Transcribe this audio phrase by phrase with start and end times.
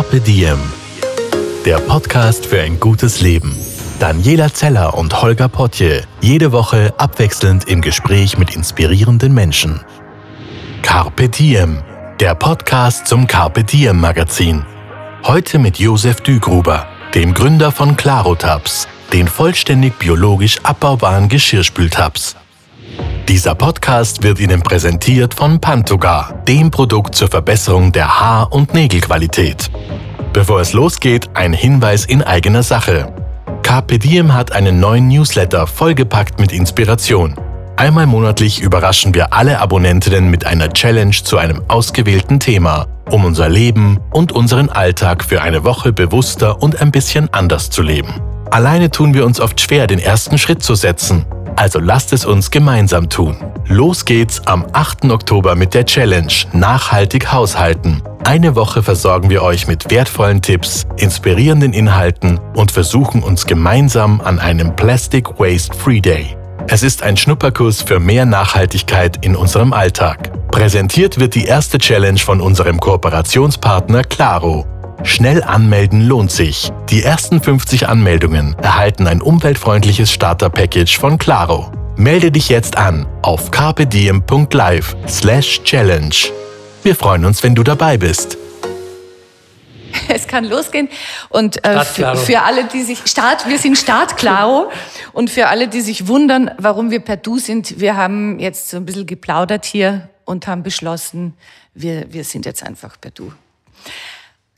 [0.00, 0.58] Carpe Diem,
[1.66, 3.54] der Podcast für ein gutes Leben.
[3.98, 9.82] Daniela Zeller und Holger Potje, jede Woche abwechselnd im Gespräch mit inspirierenden Menschen.
[10.80, 11.82] Carpe Diem,
[12.18, 14.64] der Podcast zum Carpe Diem Magazin.
[15.24, 22.36] Heute mit Josef Dügruber, dem Gründer von Clarotabs, den vollständig biologisch abbaubaren Geschirrspültabs.
[23.30, 29.70] Dieser Podcast wird Ihnen präsentiert von Pantogar, dem Produkt zur Verbesserung der Haar- und Nägelqualität.
[30.32, 33.14] Bevor es losgeht, ein Hinweis in eigener Sache.
[33.62, 34.00] Carpe
[34.34, 37.36] hat einen neuen Newsletter vollgepackt mit Inspiration.
[37.76, 43.48] Einmal monatlich überraschen wir alle Abonnentinnen mit einer Challenge zu einem ausgewählten Thema, um unser
[43.48, 48.12] Leben und unseren Alltag für eine Woche bewusster und ein bisschen anders zu leben.
[48.50, 51.24] Alleine tun wir uns oft schwer, den ersten Schritt zu setzen.
[51.56, 53.36] Also lasst es uns gemeinsam tun.
[53.66, 55.10] Los geht's am 8.
[55.10, 58.02] Oktober mit der Challenge Nachhaltig Haushalten.
[58.24, 64.38] Eine Woche versorgen wir euch mit wertvollen Tipps, inspirierenden Inhalten und versuchen uns gemeinsam an
[64.38, 66.36] einem Plastic Waste Free Day.
[66.68, 70.30] Es ist ein Schnupperkurs für mehr Nachhaltigkeit in unserem Alltag.
[70.50, 74.66] Präsentiert wird die erste Challenge von unserem Kooperationspartner Claro.
[75.02, 76.70] Schnell anmelden lohnt sich.
[76.90, 81.72] Die ersten 50 Anmeldungen erhalten ein umweltfreundliches Starter-Package von Claro.
[81.96, 86.30] Melde dich jetzt an auf carpediem.live slash challenge.
[86.82, 88.36] Wir freuen uns, wenn du dabei bist.
[90.08, 90.88] Es kann losgehen.
[91.30, 94.70] Und äh, für, für, alle, die sich Start, wir sind Start Claro.
[95.12, 98.76] Und für alle, die sich wundern, warum wir per Du sind, wir haben jetzt so
[98.76, 101.34] ein bisschen geplaudert hier und haben beschlossen,
[101.74, 103.32] wir, wir sind jetzt einfach per Du.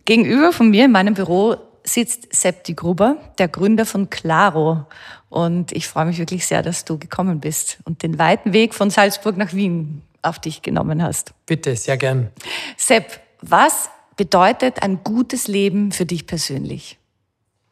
[0.05, 4.87] Gegenüber von mir in meinem Büro sitzt Septi Gruber, der Gründer von Claro.
[5.29, 8.91] Und ich freue mich wirklich sehr, dass du gekommen bist und den weiten Weg von
[8.91, 11.33] Salzburg nach Wien auf dich genommen hast.
[11.47, 12.31] Bitte, sehr gern.
[12.77, 16.99] Sepp, was bedeutet ein gutes Leben für dich persönlich?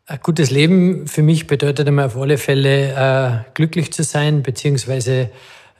[0.06, 5.30] Ein gutes Leben für mich bedeutet immer auf alle Fälle äh, glücklich zu sein, beziehungsweise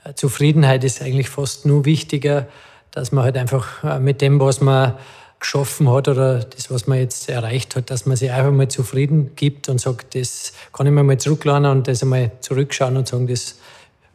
[0.05, 2.47] äh, Zufriedenheit ist eigentlich fast nur wichtiger,
[2.93, 4.97] dass man halt einfach äh, mit dem, was man
[5.41, 9.33] geschaffen hat oder das, was man jetzt erreicht hat, dass man sich einfach mal zufrieden
[9.37, 13.27] gibt und sagt, das kann ich mir mal zurückladen und das einmal zurückschauen und sagen,
[13.27, 13.57] das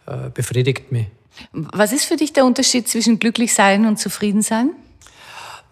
[0.06, 1.08] äh, befriedigt mich.
[1.52, 4.72] Was ist für dich der Unterschied zwischen glücklich sein und zufrieden sein?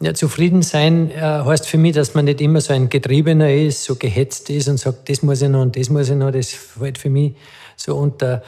[0.02, 3.84] Ja, zufrieden sein äh, heißt für mich, dass man nicht immer so ein Getriebener ist,
[3.84, 6.31] so gehetzt ist und sagt, das muss ich noch und das muss ich noch.
[6.31, 7.36] Das fällt für mich
[7.78, 8.44] so unter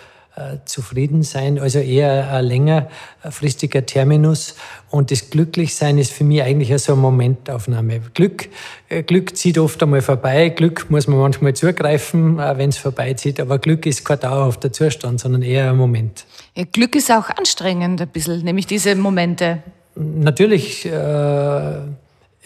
[0.65, 4.55] zufrieden sein, also eher ein längerfristiger Terminus.
[4.91, 8.01] Und das Glücklichsein ist für mich eigentlich so eine Momentaufnahme.
[8.13, 8.49] Glück,
[8.89, 10.49] äh, Glück zieht oft einmal vorbei.
[10.49, 13.39] Glück muss man manchmal zugreifen, äh, wenn es vorbeizieht.
[13.39, 16.25] Aber Glück ist kein dauerhafter Zustand, sondern eher ein Moment.
[16.55, 19.63] Ja, Glück ist auch anstrengend ein bisschen, nämlich diese Momente.
[19.95, 21.77] Natürlich, äh,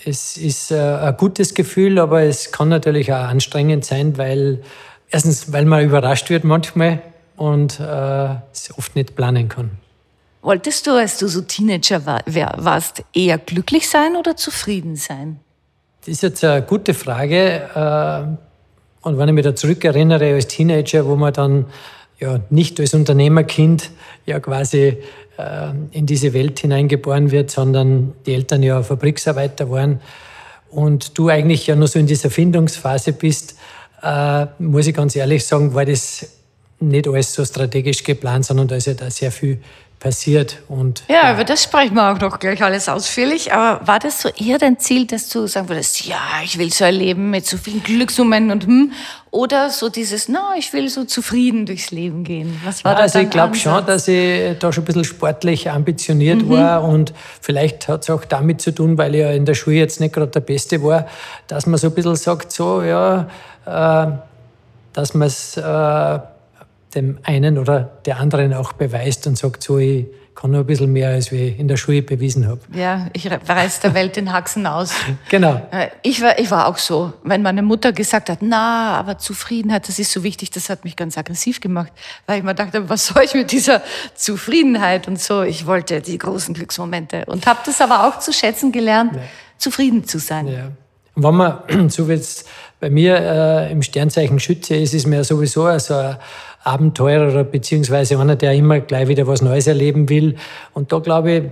[0.05, 4.61] es ist äh, ein gutes Gefühl, aber es kann natürlich auch anstrengend sein, weil
[5.09, 7.01] erstens, weil man überrascht wird manchmal
[7.39, 9.71] und äh, es oft nicht planen kann.
[10.41, 12.21] Wolltest du, als du so Teenager war,
[12.57, 15.39] warst, eher glücklich sein oder zufrieden sein?
[16.01, 17.61] Das ist jetzt eine gute Frage.
[17.73, 21.65] Äh, und wenn ich mich da zurückerinnere als Teenager, wo man dann
[22.19, 23.89] ja nicht als Unternehmerkind
[24.25, 24.97] ja quasi
[25.37, 30.01] äh, in diese Welt hineingeboren wird, sondern die Eltern ja Fabriksarbeiter waren
[30.71, 33.55] und du eigentlich ja nur so in dieser Findungsphase bist,
[34.03, 36.38] äh, muss ich ganz ehrlich sagen, war das
[36.79, 39.59] nicht alles so strategisch geplant, sondern da ist ja da sehr viel
[39.99, 40.59] passiert.
[40.69, 43.51] Und, ja, ja, über das sprechen wir auch noch gleich alles ausführlich.
[43.53, 46.85] Aber war das so eher dein Ziel, dass du sagen würdest, ja, ich will so
[46.85, 48.91] ein Leben mit so vielen Glücksmomenten und hm,
[49.31, 52.59] oder so dieses, na, ich will so zufrieden durchs Leben gehen?
[52.63, 56.43] Was war ja, Also ich glaube schon, dass ich da schon ein bisschen sportlich ambitioniert
[56.43, 56.49] mhm.
[56.49, 59.75] war und vielleicht hat es auch damit zu tun, weil ich ja in der Schule
[59.75, 61.07] jetzt nicht gerade der Beste war,
[61.47, 63.27] dass man so ein bisschen sagt, so, ja,
[63.65, 64.11] äh,
[64.93, 66.19] dass man es äh,
[66.95, 70.07] dem einen oder der anderen auch beweist und sagt, so, ich
[70.39, 72.61] kann noch ein bisschen mehr, als ich in der Schule bewiesen habe.
[72.73, 74.93] Ja, ich reiß der Welt den Haxen aus.
[75.29, 75.61] genau.
[75.71, 77.11] Äh, ich war, ich war auch so.
[77.23, 80.95] Wenn meine Mutter gesagt hat, na, aber Zufriedenheit, das ist so wichtig, das hat mich
[80.95, 81.91] ganz aggressiv gemacht,
[82.25, 83.81] weil ich mir dachte, was soll ich mit dieser
[84.15, 85.41] Zufriedenheit und so.
[85.41, 89.21] Ich wollte die großen Glücksmomente und habe das aber auch zu schätzen gelernt, ja.
[89.57, 90.47] zufrieden zu sein.
[90.47, 90.71] Ja.
[91.15, 92.45] Und wenn man, so wie es
[92.79, 96.17] bei mir äh, im Sternzeichen Schütze ist, ist mir sowieso so ein
[96.63, 100.35] Abenteurer beziehungsweise einer, der immer gleich wieder was Neues erleben will.
[100.73, 101.43] Und da glaube ich,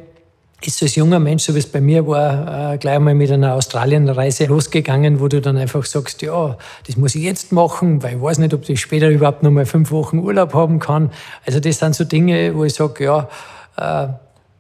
[0.66, 3.54] ist als junger Mensch, so wie es bei mir war, äh, gleich mal mit einer
[3.54, 6.58] Australienreise losgegangen, wo du dann einfach sagst, ja,
[6.88, 9.68] das muss ich jetzt machen, weil ich weiß nicht, ob ich später überhaupt noch mal
[9.68, 11.12] fünf Wochen Urlaub haben kann.
[11.46, 13.30] Also das sind so Dinge, wo ich sage, ja,
[13.78, 14.08] äh,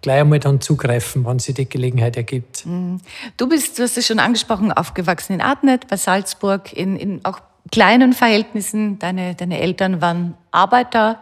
[0.01, 2.65] gleich einmal dann zugreifen, wenn sich die Gelegenheit ergibt.
[2.67, 3.01] Mhm.
[3.35, 7.39] Du bist, du hast es schon angesprochen, aufgewachsen in Adnet, bei Salzburg, in, in auch
[7.71, 8.99] kleinen Verhältnissen.
[8.99, 11.21] Deine, deine Eltern waren Arbeiter.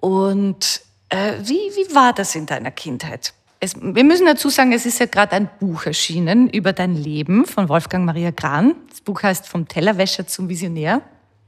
[0.00, 3.32] Und äh, wie, wie war das in deiner Kindheit?
[3.60, 7.44] Es, wir müssen dazu sagen, es ist ja gerade ein Buch erschienen über dein Leben
[7.44, 8.74] von Wolfgang Maria Gran.
[8.88, 11.02] Das Buch heißt Vom Tellerwäscher zum Visionär.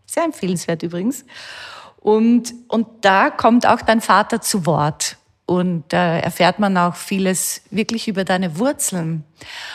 [0.06, 1.24] Sehr empfehlenswert übrigens.
[2.00, 5.18] Und, und da kommt auch dein Vater zu Wort.
[5.46, 9.24] Und da erfährt man auch vieles wirklich über deine Wurzeln.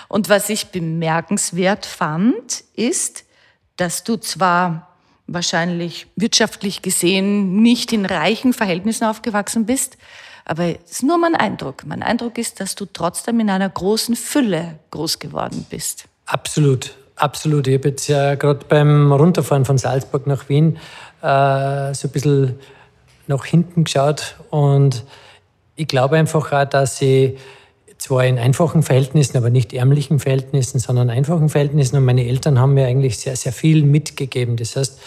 [0.08, 3.25] Und was ich bemerkenswert fand, ist,
[3.78, 4.96] dass du zwar
[5.28, 9.98] wahrscheinlich wirtschaftlich gesehen nicht in reichen Verhältnissen aufgewachsen bist,
[10.46, 11.86] aber es ist nur mein Eindruck.
[11.86, 16.06] Mein Eindruck ist, dass du trotzdem in einer großen Fülle groß geworden bist.
[16.28, 17.68] Absolut, absolut.
[17.68, 20.78] Ich habe jetzt ja gerade beim Runterfahren von Salzburg nach Wien
[21.22, 22.60] äh, so ein bisschen
[23.28, 25.04] nach hinten geschaut und
[25.76, 27.38] ich glaube einfach auch, dass ich
[27.98, 31.98] zwar in einfachen Verhältnissen, aber nicht ärmlichen Verhältnissen, sondern einfachen Verhältnissen.
[31.98, 34.58] Und meine Eltern haben mir eigentlich sehr, sehr viel mitgegeben.
[34.58, 35.00] Das heißt,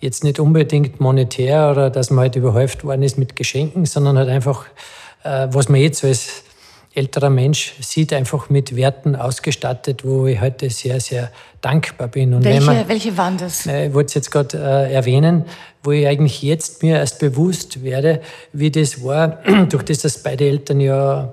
[0.00, 4.28] jetzt nicht unbedingt monetär oder dass man halt überhäuft worden ist mit Geschenken, sondern halt
[4.28, 4.66] einfach,
[5.24, 6.44] äh, was man jetzt als
[6.94, 11.30] älterer Mensch sieht, einfach mit Werten ausgestattet, wo ich heute sehr, sehr
[11.60, 12.34] dankbar bin.
[12.34, 13.66] Und welche, man, welche waren das?
[13.66, 15.44] Äh, ich wollte es jetzt gerade äh, erwähnen,
[15.82, 18.20] wo ich eigentlich jetzt mir erst bewusst werde,
[18.52, 19.38] wie das war,
[19.68, 21.32] durch das, dass beide Eltern ja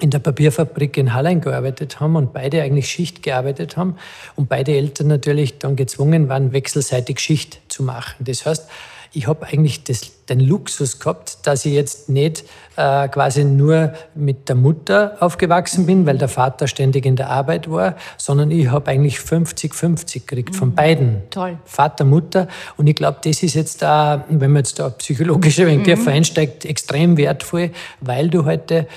[0.00, 3.96] in der Papierfabrik in Hallein gearbeitet haben und beide eigentlich Schicht gearbeitet haben
[4.34, 8.24] und beide Eltern natürlich dann gezwungen waren, wechselseitig Schicht zu machen.
[8.24, 8.68] Das heißt,
[9.16, 12.42] ich habe eigentlich das, den Luxus gehabt, dass ich jetzt nicht
[12.74, 17.70] äh, quasi nur mit der Mutter aufgewachsen bin, weil der Vater ständig in der Arbeit
[17.70, 20.58] war, sondern ich habe eigentlich 50-50 gekriegt mhm.
[20.58, 21.22] von beiden.
[21.30, 21.58] Toll.
[21.64, 22.48] Vater, Mutter.
[22.76, 26.08] Und ich glaube, das ist jetzt da, wenn man jetzt da psychologisch ein wenig mhm.
[26.08, 27.70] einsteigt, extrem wertvoll,
[28.00, 28.88] weil du heute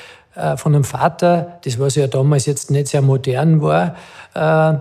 [0.58, 3.96] von einem Vater, das was ja damals jetzt nicht sehr modern war,
[4.34, 4.78] äh,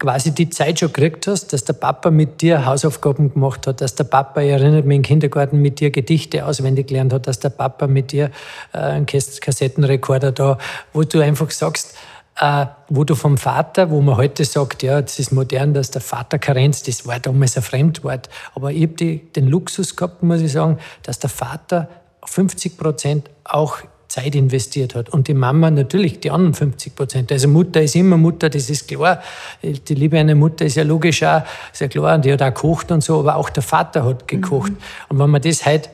[0.00, 3.94] quasi die Zeit schon gekriegt hast, dass der Papa mit dir Hausaufgaben gemacht hat, dass
[3.94, 7.50] der Papa, ich erinnere mich im Kindergarten, mit dir Gedichte auswendig gelernt hat, dass der
[7.50, 8.30] Papa mit dir
[8.72, 10.58] äh, einen Kassettenrekorder da,
[10.94, 11.94] wo du einfach sagst,
[12.40, 16.00] äh, wo du vom Vater, wo man heute sagt, ja, es ist modern, dass der
[16.00, 20.52] Vater Karenz, das war damals ein Fremdwort, aber ich habe den Luxus gehabt, muss ich
[20.52, 21.88] sagen, dass der Vater
[22.24, 23.78] 50 Prozent auch
[24.10, 25.08] Zeit investiert hat.
[25.08, 27.32] Und die Mama natürlich die anderen 50 Prozent.
[27.32, 29.22] Also Mutter ist immer Mutter, das ist klar.
[29.62, 31.42] Die Liebe einer Mutter ist ja logisch auch,
[31.72, 34.26] ist ja klar, und die hat auch gekocht und so, aber auch der Vater hat
[34.26, 34.72] gekocht.
[34.72, 34.78] Mhm.
[35.10, 35.90] Und wenn man das halt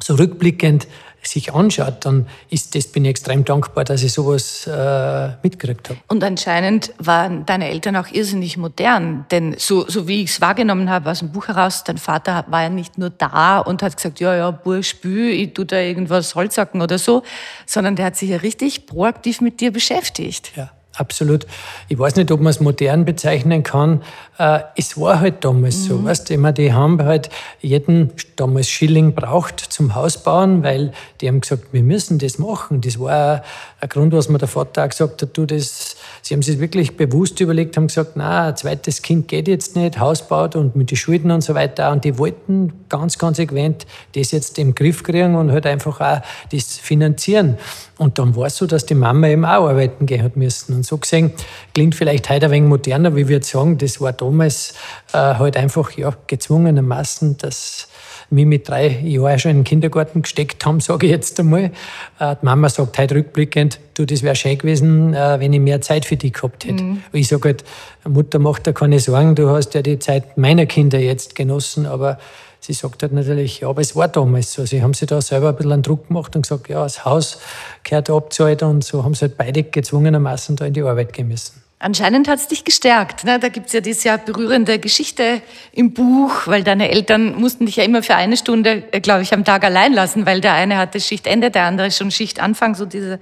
[0.00, 0.88] so rückblickend
[1.22, 5.98] sich anschaut, dann ist das, bin ich extrem dankbar, dass ich sowas äh, mitgekriegt habe.
[6.08, 10.90] Und anscheinend waren deine Eltern auch irrsinnig modern, denn so, so wie ich es wahrgenommen
[10.90, 14.20] habe aus dem Buch heraus, dein Vater war ja nicht nur da und hat gesagt,
[14.20, 17.22] ja, ja, Bursch, Bü, ich tu da irgendwas Holzhacken oder so,
[17.66, 20.52] sondern der hat sich ja richtig proaktiv mit dir beschäftigt.
[20.56, 20.70] Ja.
[20.94, 21.46] Absolut.
[21.88, 24.02] Ich weiß nicht, ob man es modern bezeichnen kann.
[24.38, 25.88] Äh, es war halt damals mhm.
[25.88, 26.04] so.
[26.04, 27.30] Weißt du, die haben halt
[27.62, 32.82] jeden damals Schilling braucht zum Hausbauen, weil die haben gesagt, wir müssen das machen.
[32.82, 33.42] Das war
[33.80, 36.94] ein Grund, was mir der Vater auch gesagt hat, du, das, sie haben sich wirklich
[36.94, 40.90] bewusst überlegt, haben gesagt, na, ein zweites Kind geht jetzt nicht, Haus baut und mit
[40.90, 41.90] den Schulden und so weiter.
[41.90, 46.76] Und die wollten ganz konsequent das jetzt im Griff kriegen und halt einfach auch das
[46.76, 47.56] finanzieren.
[47.98, 50.74] Und dann war es so, dass die Mama eben auch arbeiten gehen hat müssen.
[50.74, 51.32] Und so gesehen
[51.74, 54.74] klingt vielleicht heute ein wenig moderner, wie wir jetzt sagen, das war damals
[55.12, 57.88] äh, halt einfach ja, gezwungenermaßen, dass
[58.32, 61.70] mich mit drei Jahren schon in den Kindergarten gesteckt haben, sage ich jetzt einmal.
[62.18, 65.80] Äh, die Mama sagt heute rückblickend, du, das wäre schön gewesen, äh, wenn ich mehr
[65.80, 66.82] Zeit für dich gehabt hätte.
[66.82, 67.02] Mhm.
[67.12, 67.64] Ich sage halt,
[68.08, 72.18] Mutter, mach dir keine Sorgen, du hast ja die Zeit meiner Kinder jetzt genossen, aber
[72.62, 74.64] sie sagt halt natürlich, ja, aber es war damals so.
[74.64, 77.38] Sie haben sich da selber ein bisschen einen Druck gemacht und gesagt, ja, das Haus
[77.82, 81.60] gehört abzahlt und so haben sie halt beide gezwungenermaßen da in die Arbeit gehen müssen.
[81.80, 83.24] Anscheinend hat es dich gestärkt.
[83.24, 83.40] Ne?
[83.40, 85.42] Da gibt es ja diese ja berührende Geschichte
[85.72, 89.34] im Buch, weil deine Eltern mussten dich ja immer für eine Stunde, äh, glaube ich,
[89.34, 93.18] am Tag allein lassen, weil der eine hatte Schichtende, der andere schon Schichtanfang, so diese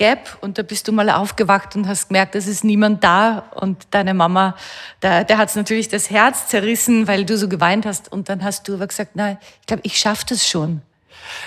[0.00, 0.38] Gap.
[0.40, 3.44] Und da bist du mal aufgewacht und hast gemerkt, es ist niemand da.
[3.54, 4.56] Und deine Mama,
[5.02, 8.10] der, der hat es natürlich das Herz zerrissen, weil du so geweint hast.
[8.10, 10.80] Und dann hast du aber gesagt, nein, ich glaube, ich schaffe das schon.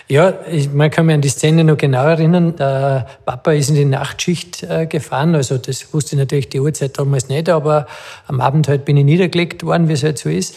[0.07, 2.55] Ja, ich, man kann mich an die Szene noch genau erinnern.
[2.55, 5.33] Der Papa ist in die Nachtschicht äh, gefahren.
[5.33, 7.87] Also das wusste ich natürlich die Uhrzeit damals nicht, aber
[8.27, 10.55] am Abend halt bin ich niedergelegt worden, wie es halt so ist.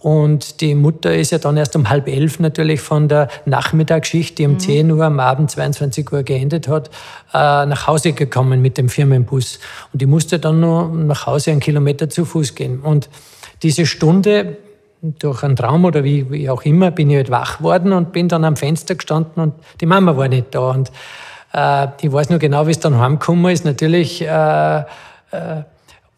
[0.00, 4.46] Und die Mutter ist ja dann erst um halb elf natürlich von der Nachmittagsschicht, die
[4.46, 4.58] um mhm.
[4.58, 6.88] 10 Uhr am Abend 22 Uhr geendet hat,
[7.32, 9.58] äh, nach Hause gekommen mit dem Firmenbus.
[9.92, 12.80] Und die musste dann nur nach Hause einen Kilometer zu Fuß gehen.
[12.80, 13.08] Und
[13.62, 14.56] diese Stunde
[15.02, 18.28] durch einen Traum oder wie, wie auch immer, bin ich halt wach worden und bin
[18.28, 20.70] dann am Fenster gestanden und die Mama war nicht da.
[20.70, 20.90] Und
[21.52, 23.64] Äh, ich weiß nur genau, wie es dann heimgekommen ist.
[23.64, 24.84] Natürlich äh, äh,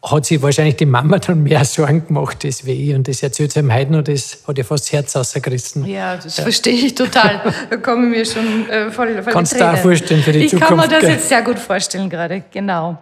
[0.03, 2.95] hat sich wahrscheinlich die Mama dann mehr Sorgen gemacht als wie ich.
[2.95, 5.85] Und das erzählt sie ihm heute noch, das hat ihr fast das Herz rausgerissen.
[5.85, 6.43] Ja, das ja.
[6.43, 7.53] verstehe ich total.
[7.69, 10.51] Da komme ich mir schon äh, voll, voll Kannst du auch vorstellen für die ich
[10.51, 10.71] Zukunft.
[10.71, 12.97] Ich kann mir das jetzt sehr gut vorstellen gerade, genau.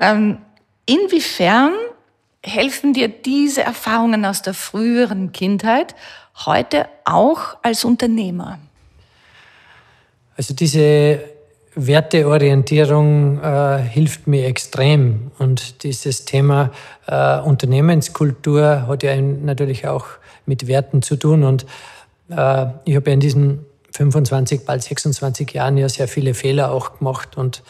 [0.00, 0.38] Ähm,
[0.86, 1.72] inwiefern
[2.42, 5.94] helfen dir diese Erfahrungen aus der früheren Kindheit
[6.46, 8.58] heute auch als Unternehmer?
[10.36, 11.20] Also diese
[11.74, 15.30] Werteorientierung äh, hilft mir extrem.
[15.38, 16.72] Und dieses Thema
[17.06, 20.06] äh, Unternehmenskultur hat ja natürlich auch
[20.46, 21.44] mit Werten zu tun.
[21.44, 21.64] Und
[22.30, 26.98] äh, ich habe ja in diesen 25, bald 26 Jahren ja sehr viele Fehler auch
[26.98, 27.36] gemacht.
[27.36, 27.62] Und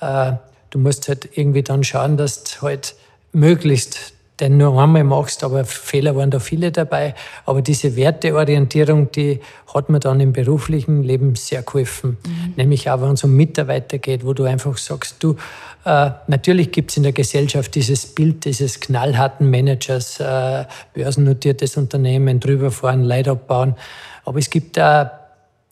[0.00, 0.32] äh,
[0.70, 2.94] du musst halt irgendwie dann schauen, dass du halt
[3.32, 7.14] möglichst den nur einmal machst, aber Fehler waren da viele dabei.
[7.44, 9.40] Aber diese Werteorientierung, die
[9.72, 12.16] hat mir dann im beruflichen Leben sehr geholfen.
[12.26, 12.54] Mhm.
[12.56, 15.36] Nämlich auch, wenn es um Mitarbeiter geht, wo du einfach sagst, du,
[15.84, 22.40] äh, natürlich gibt es in der Gesellschaft dieses Bild dieses knallharten Managers, äh, börsennotiertes Unternehmen,
[22.40, 23.76] drüberfahren, Leid abbauen.
[24.24, 25.20] Aber es gibt da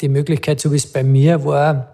[0.00, 1.88] die Möglichkeit, so wie es bei mir war,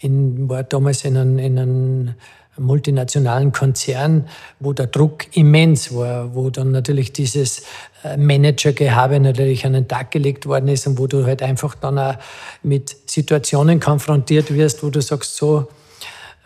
[0.00, 2.14] in, war damals in einem, in einem
[2.58, 4.28] multinationalen Konzern,
[4.60, 7.62] wo der Druck immens war, wo dann natürlich dieses
[8.04, 11.98] äh, Managergehabe natürlich an den Tag gelegt worden ist und wo du halt einfach dann
[11.98, 12.14] auch
[12.62, 15.68] mit Situationen konfrontiert wirst, wo du sagst, so,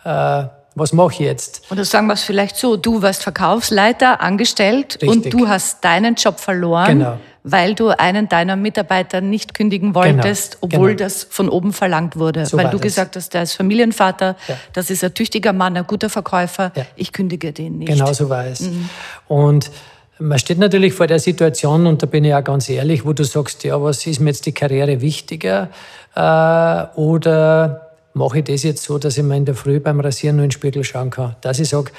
[0.05, 0.45] äh,
[0.75, 1.71] was mache ich jetzt?
[1.71, 5.09] Oder sagen wir es vielleicht so, du warst Verkaufsleiter, angestellt Richtig.
[5.09, 6.99] und du hast deinen Job verloren.
[6.99, 7.17] Genau
[7.51, 11.05] weil du einen deiner Mitarbeiter nicht kündigen genau, wolltest, genau, obwohl genau.
[11.05, 12.45] das von oben verlangt wurde.
[12.45, 12.81] So weil du das.
[12.81, 14.57] gesagt hast, der ist Familienvater, ja.
[14.73, 16.85] das ist ein tüchtiger Mann, ein guter Verkäufer, ja.
[16.95, 17.87] ich kündige den nicht.
[17.87, 18.61] Genau so war es.
[18.61, 18.89] Mhm.
[19.27, 19.71] Und
[20.19, 23.23] man steht natürlich vor der Situation, und da bin ich auch ganz ehrlich, wo du
[23.23, 25.69] sagst, ja, was ist mir jetzt die Karriere wichtiger?
[26.15, 30.37] Äh, oder mache ich das jetzt so, dass ich mir in der Früh beim Rasieren
[30.37, 31.35] nur in den Spiegel schauen kann?
[31.41, 31.91] Dass ich sage,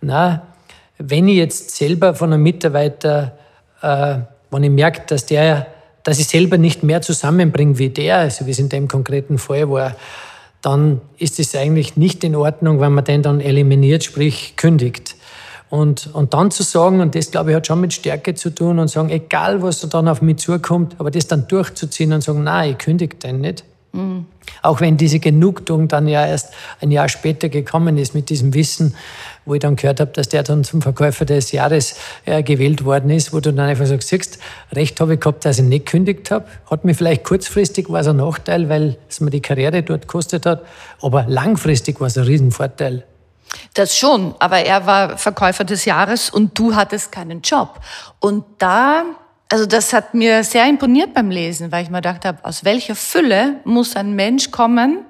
[0.00, 0.42] na,
[0.98, 3.32] wenn ich jetzt selber von einem Mitarbeiter
[3.82, 4.18] äh,
[4.50, 5.66] wenn ich merke, dass der,
[6.02, 9.70] dass ich selber nicht mehr zusammenbringe wie der, also wie es in dem konkreten Fall
[9.70, 9.96] war,
[10.62, 15.14] dann ist es eigentlich nicht in Ordnung, wenn man den dann eliminiert, sprich kündigt.
[15.70, 18.78] Und, und dann zu sagen, und das glaube ich hat schon mit Stärke zu tun,
[18.78, 22.42] und sagen, egal was da dann auf mich zukommt, aber das dann durchzuziehen und sagen,
[22.42, 23.64] nein, ich kündige den nicht.
[23.92, 24.26] Mhm.
[24.62, 28.94] Auch wenn diese Genugtuung dann ja erst ein Jahr später gekommen ist mit diesem Wissen,
[29.44, 33.10] wo ich dann gehört habe, dass der dann zum Verkäufer des Jahres äh, gewählt worden
[33.10, 34.38] ist, wo du dann einfach sagst, siehst,
[34.72, 36.46] recht habe ich gehabt, dass ich nicht gekündigt habe.
[36.70, 40.46] Hat mir vielleicht kurzfristig war es ein Nachteil, weil es mir die Karriere dort gekostet
[40.46, 40.62] hat,
[41.00, 43.04] aber langfristig war es ein Riesenvorteil.
[43.74, 47.80] Das schon, aber er war Verkäufer des Jahres und du hattest keinen Job.
[48.20, 49.04] Und da
[49.48, 52.94] also das hat mir sehr imponiert beim Lesen, weil ich mir gedacht habe, aus welcher
[52.94, 55.04] Fülle muss ein Mensch kommen,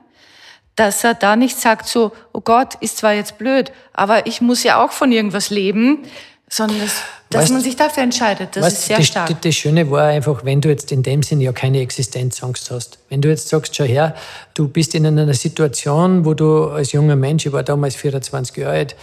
[0.76, 4.62] dass er da nicht sagt so, oh Gott, ist zwar jetzt blöd, aber ich muss
[4.62, 6.04] ja auch von irgendwas leben,
[6.49, 8.54] sondern das, dass weißt, man sich dafür entscheidet.
[8.54, 9.42] Das weißt, ist sehr das, stark.
[9.42, 12.99] Das Schöne war einfach, wenn du jetzt in dem Sinne ja keine Existenzangst hast.
[13.09, 14.14] Wenn du jetzt sagst, schau her,
[14.54, 18.73] du bist in einer Situation, wo du als junger Mensch, ich war damals 24 Jahre
[18.73, 18.97] alt,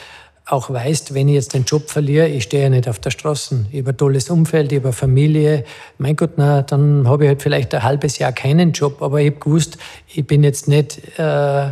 [0.47, 3.65] auch weißt, wenn ich jetzt den Job verliere, ich stehe ja nicht auf der Straße.
[3.71, 5.63] Ich habe ein tolles Umfeld, ich habe eine Familie.
[5.97, 9.31] Mein Gott, na, dann habe ich halt vielleicht ein halbes Jahr keinen Job, aber ich
[9.31, 11.71] habe gewusst, ich bin jetzt nicht äh,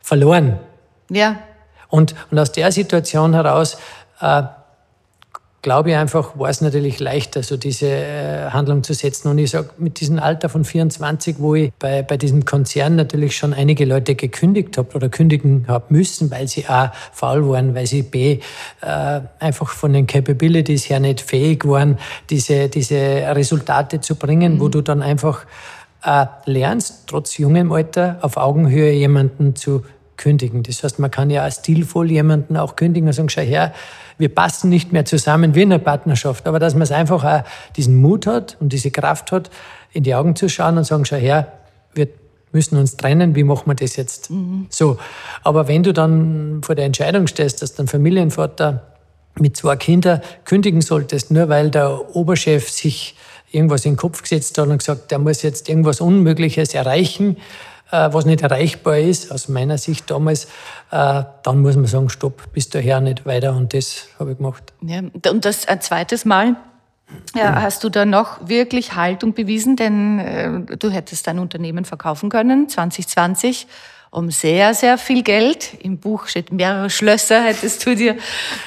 [0.00, 0.60] verloren.
[1.10, 1.40] Ja.
[1.88, 3.78] Und, und aus der Situation heraus
[4.20, 4.42] äh,
[5.66, 9.26] glaube ich einfach, war es natürlich leichter, so diese äh, Handlung zu setzen.
[9.26, 13.36] Und ich sage, mit diesem Alter von 24, wo ich bei, bei diesem Konzern natürlich
[13.36, 17.88] schon einige Leute gekündigt habe oder kündigen habe müssen, weil sie A, faul waren, weil
[17.88, 18.38] sie B,
[18.80, 21.98] äh, einfach von den Capabilities her nicht fähig waren,
[22.30, 24.60] diese, diese Resultate zu bringen, mhm.
[24.60, 25.46] wo du dann einfach
[26.04, 29.82] äh, lernst, trotz jungem Alter, auf Augenhöhe jemanden zu
[30.16, 30.62] kündigen.
[30.62, 33.72] Das heißt, man kann ja auch stilvoll jemanden auch kündigen und sagen, schau her,
[34.18, 37.42] wir passen nicht mehr zusammen wie in einer Partnerschaft, aber dass man es einfach auch
[37.76, 39.50] diesen Mut hat und diese Kraft hat,
[39.92, 41.52] in die Augen zu schauen und sagen, schau her,
[41.94, 42.08] wir
[42.52, 44.30] müssen uns trennen, wie machen wir das jetzt?
[44.30, 44.66] Mhm.
[44.70, 44.98] So,
[45.42, 48.82] aber wenn du dann vor der Entscheidung stehst, dass dein Familienvater
[49.38, 53.16] mit zwei Kindern kündigen solltest, nur weil der Oberchef sich
[53.50, 57.36] irgendwas in den Kopf gesetzt hat und gesagt, der muss jetzt irgendwas Unmögliches erreichen,
[57.90, 60.46] was nicht erreichbar ist, aus meiner Sicht damals,
[60.90, 64.72] äh, dann muss man sagen, stopp, bis daher nicht weiter und das habe ich gemacht.
[64.82, 65.00] Ja,
[65.30, 66.56] und das ein zweites Mal
[67.34, 72.30] ja, hast du da noch wirklich Haltung bewiesen, denn äh, du hättest dein Unternehmen verkaufen
[72.30, 73.66] können, 2020
[74.10, 75.74] um sehr, sehr viel Geld.
[75.80, 78.16] Im Buch steht mehrere Schlösser, hättest du dir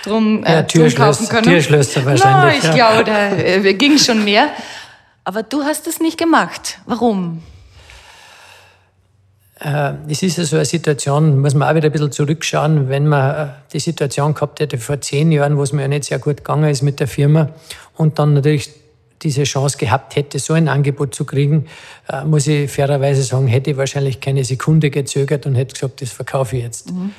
[0.04, 1.44] drum, äh, ja, drum kaufen können.
[1.44, 2.64] Türschlösser wahrscheinlich.
[2.64, 2.92] No, ich ja.
[2.92, 4.50] glaube, da äh, ging schon mehr.
[5.24, 6.80] Aber du hast es nicht gemacht.
[6.86, 7.42] Warum?
[9.60, 13.08] Äh, es ist ja so eine Situation, muss man auch wieder ein bisschen zurückschauen, wenn
[13.08, 16.20] man äh, die Situation gehabt hätte vor zehn Jahren, wo es mir ja nicht sehr
[16.20, 17.50] gut gegangen ist mit der Firma
[17.96, 18.70] und dann natürlich
[19.22, 21.66] diese Chance gehabt hätte, so ein Angebot zu kriegen,
[22.08, 26.12] äh, muss ich fairerweise sagen, hätte ich wahrscheinlich keine Sekunde gezögert und hätte gesagt, das
[26.12, 26.92] verkaufe ich jetzt.
[26.92, 27.12] Mhm.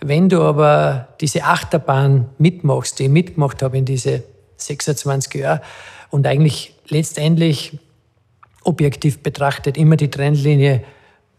[0.00, 4.22] Wenn du aber diese Achterbahn mitmachst, die ich mitgemacht habe in diese
[4.56, 5.60] 26 Jahre
[6.10, 7.78] und eigentlich letztendlich
[8.62, 10.84] objektiv betrachtet immer die Trendlinie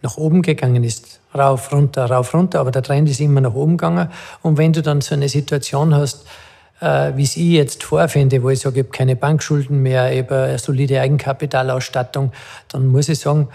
[0.02, 1.20] nach oben gegangen ist.
[1.34, 4.10] Rauf, runter, rauf, runter, aber der Trend ist immer nach oben gegangen.
[4.42, 6.26] Und wenn du dann so eine Situation hast,
[6.82, 10.24] äh, wie es ich jetzt vorfinde, wo ich sage, ich habe keine Bankschulden mehr, ich
[10.24, 12.32] habe eine solide Eigenkapitalausstattung,
[12.70, 13.48] dann muss ich sagen,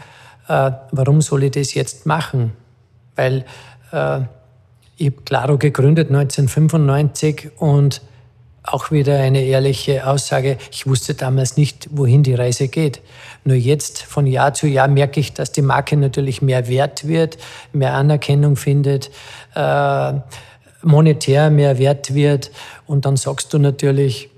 [0.48, 2.52] äh, warum soll ich das jetzt machen?
[3.16, 3.44] Weil
[3.92, 4.20] äh,
[4.96, 8.00] ich habe Claro gegründet 1995 und
[8.66, 10.58] auch wieder eine ehrliche Aussage.
[10.70, 13.00] Ich wusste damals nicht, wohin die Reise geht.
[13.44, 17.38] Nur jetzt, von Jahr zu Jahr, merke ich, dass die Marke natürlich mehr wert wird,
[17.72, 19.10] mehr Anerkennung findet,
[19.54, 20.12] äh,
[20.82, 22.50] monetär mehr wert wird.
[22.86, 24.30] Und dann sagst du natürlich,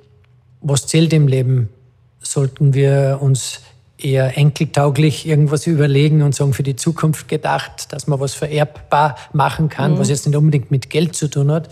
[0.61, 1.71] was zählt im Leben?
[2.21, 3.61] Sollten wir uns
[3.97, 9.69] eher enkeltauglich irgendwas überlegen und sagen, für die Zukunft gedacht, dass man was vererbbar machen
[9.69, 9.99] kann, mhm.
[9.99, 11.69] was jetzt nicht unbedingt mit Geld zu tun hat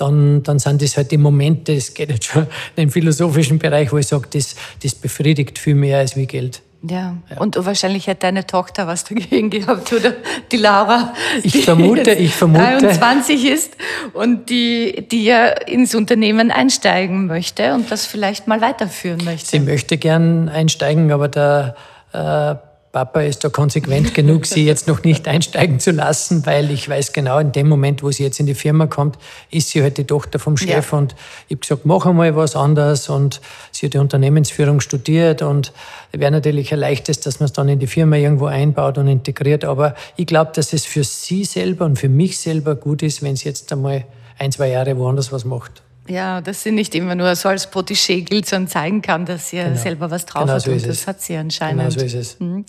[0.00, 2.42] dann, dann sind das halt die Momente, es geht jetzt schon
[2.76, 6.62] in den philosophischen Bereich, wo ich sage, das, das befriedigt viel mehr als wie Geld.
[6.82, 7.16] Ja.
[7.28, 7.38] ja.
[7.38, 10.14] und wahrscheinlich hat deine Tochter was dagegen gehabt, oder
[10.50, 12.78] die Laura, ich die vermute, ich vermute.
[12.80, 13.76] 23 ist
[14.14, 19.50] und die, die ja ins Unternehmen einsteigen möchte und das vielleicht mal weiterführen möchte.
[19.50, 21.76] Sie möchte gern einsteigen, aber der
[22.12, 22.54] äh,
[22.92, 27.12] Papa ist da konsequent genug, sie jetzt noch nicht einsteigen zu lassen, weil ich weiß
[27.12, 29.16] genau, in dem Moment, wo sie jetzt in die Firma kommt,
[29.52, 30.98] ist sie halt die Tochter vom Chef ja.
[30.98, 31.14] und
[31.46, 35.72] ich habe gesagt, mach einmal was anderes und sie hat die Unternehmensführung studiert und
[36.10, 39.64] wäre natürlich ein leichtes, dass man es dann in die Firma irgendwo einbaut und integriert,
[39.64, 43.36] aber ich glaube, dass es für sie selber und für mich selber gut ist, wenn
[43.36, 44.04] sie jetzt einmal
[44.36, 45.82] ein, zwei Jahre woanders was macht.
[46.08, 49.58] Ja, dass sie nicht immer nur so als Protégé gilt, sondern zeigen kann, dass sie
[49.58, 49.76] genau.
[49.76, 50.62] selber was drauf genau hat.
[50.62, 51.80] So und das hat sie anscheinend.
[51.80, 52.40] Genau so ist es.
[52.40, 52.64] Mhm.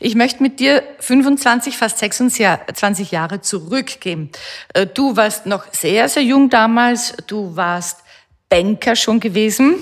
[0.00, 4.30] Ich möchte mit dir 25, fast 26 Jahre zurückgehen.
[4.72, 7.14] Äh, du warst noch sehr, sehr jung damals.
[7.26, 7.98] Du warst
[8.48, 9.76] Banker schon gewesen.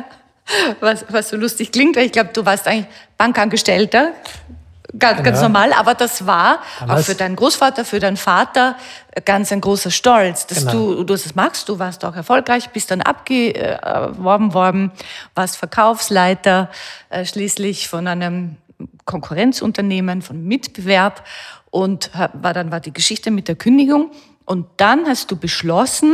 [0.80, 2.86] was, was so lustig klingt, weil ich glaube, du warst eigentlich
[3.16, 4.12] Bankangestellter
[4.98, 7.00] Ganz, ganz normal, aber das war Damals.
[7.00, 8.76] auch für deinen Großvater, für deinen Vater
[9.24, 10.72] ganz ein großer Stolz, dass genau.
[10.72, 14.92] du, du das magst, du warst auch erfolgreich, bist dann abgeworben worden,
[15.34, 16.70] warst Verkaufsleiter,
[17.10, 18.56] äh, schließlich von einem
[19.06, 21.24] Konkurrenzunternehmen, von Mitbewerb
[21.70, 24.10] und war dann war die Geschichte mit der Kündigung
[24.44, 26.12] und dann hast du beschlossen,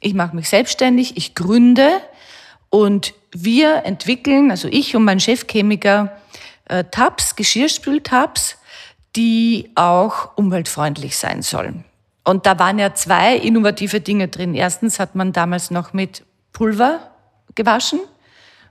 [0.00, 1.88] ich mache mich selbstständig, ich gründe
[2.70, 6.12] und wir entwickeln, also ich und mein Chefchemiker,
[6.70, 8.56] äh, Tabs, Geschirrspültabs,
[9.16, 11.84] die auch umweltfreundlich sein sollen.
[12.24, 14.54] Und da waren ja zwei innovative Dinge drin.
[14.54, 17.10] Erstens hat man damals noch mit Pulver
[17.56, 18.00] gewaschen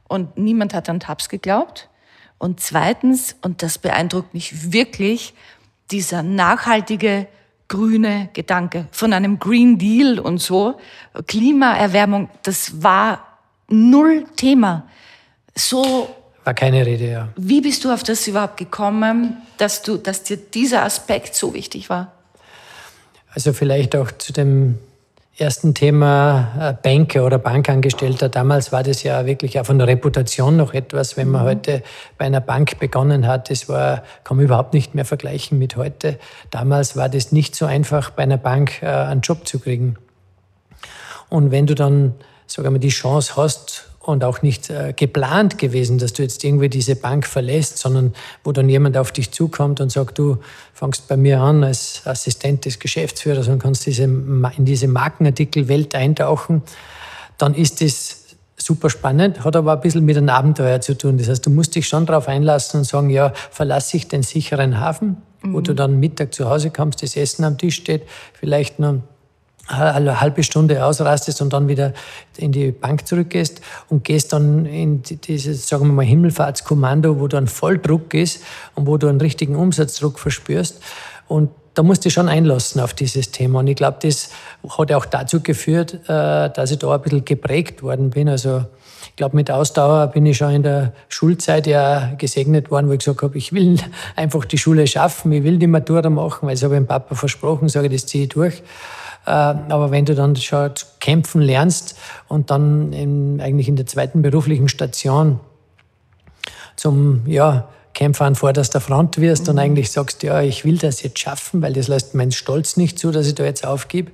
[0.07, 1.89] und niemand hat an Tabs geglaubt.
[2.37, 5.33] Und zweitens, und das beeindruckt mich wirklich,
[5.91, 7.27] dieser nachhaltige
[7.67, 10.79] grüne Gedanke von einem Green Deal und so,
[11.27, 14.87] Klimaerwärmung, das war null Thema.
[15.55, 16.15] So
[16.49, 17.27] war keine Rede, ja.
[17.35, 21.91] Wie bist du auf das überhaupt gekommen, dass, du, dass dir dieser Aspekt so wichtig
[21.91, 22.11] war?
[23.35, 24.79] Also vielleicht auch zu dem
[25.37, 28.29] ersten Thema äh, Banker oder Bankangestellter.
[28.29, 31.49] Damals war das ja wirklich auch von der Reputation noch etwas, wenn man mhm.
[31.49, 31.83] heute
[32.17, 33.51] bei einer Bank begonnen hat.
[33.51, 36.17] Das war, kann man überhaupt nicht mehr vergleichen mit heute.
[36.49, 39.97] Damals war das nicht so einfach, bei einer Bank äh, einen Job zu kriegen.
[41.29, 42.15] Und wenn du dann,
[42.47, 46.43] sagen wir mal, die Chance hast, und auch nicht äh, geplant gewesen, dass du jetzt
[46.43, 50.37] irgendwie diese Bank verlässt, sondern wo dann jemand auf dich zukommt und sagt, du
[50.73, 56.61] fangst bei mir an als Assistent des Geschäftsführers und kannst diese, in diese Markenartikelwelt eintauchen,
[57.37, 58.19] dann ist das
[58.57, 61.17] super spannend, hat aber ein bisschen mit einem Abenteuer zu tun.
[61.17, 64.79] Das heißt, du musst dich schon darauf einlassen und sagen, ja, verlasse ich den sicheren
[64.79, 65.53] Hafen, mhm.
[65.53, 68.95] wo du dann Mittag zu Hause kommst, das Essen am Tisch steht, vielleicht noch
[69.69, 71.93] eine halbe Stunde ausrastest und dann wieder
[72.37, 77.47] in die Bank zurückgehst und gehst dann in dieses, sagen wir mal, Himmelfahrtskommando, wo dann
[77.47, 78.41] Volldruck ist
[78.75, 80.81] und wo du einen richtigen Umsatzdruck verspürst.
[81.27, 83.59] Und da musst du schon einlassen auf dieses Thema.
[83.59, 84.31] Und ich glaube, das
[84.77, 88.27] hat auch dazu geführt, äh, dass ich da ein bisschen geprägt worden bin.
[88.27, 88.65] Also
[89.09, 92.99] ich glaube, mit Ausdauer bin ich schon in der Schulzeit ja gesegnet worden, wo ich
[92.99, 93.77] gesagt habe, ich will
[94.15, 97.69] einfach die Schule schaffen, ich will die Matura machen, weil ich habe dem Papa versprochen,
[97.69, 98.63] sage, das ziehe ich durch.
[99.29, 101.95] Äh, aber wenn du dann schon kämpfen lernst
[102.27, 105.39] und dann in, eigentlich in der zweiten beruflichen Station
[106.75, 109.49] zum ja, Kämpfer an vorderster Front wirst mhm.
[109.51, 112.97] und eigentlich sagst, ja, ich will das jetzt schaffen, weil das lässt mein Stolz nicht
[112.97, 114.11] zu, dass ich da jetzt aufgebe,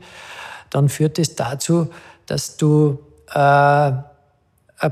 [0.69, 1.87] dann führt es das dazu,
[2.25, 2.99] dass du
[3.33, 4.03] äh, ein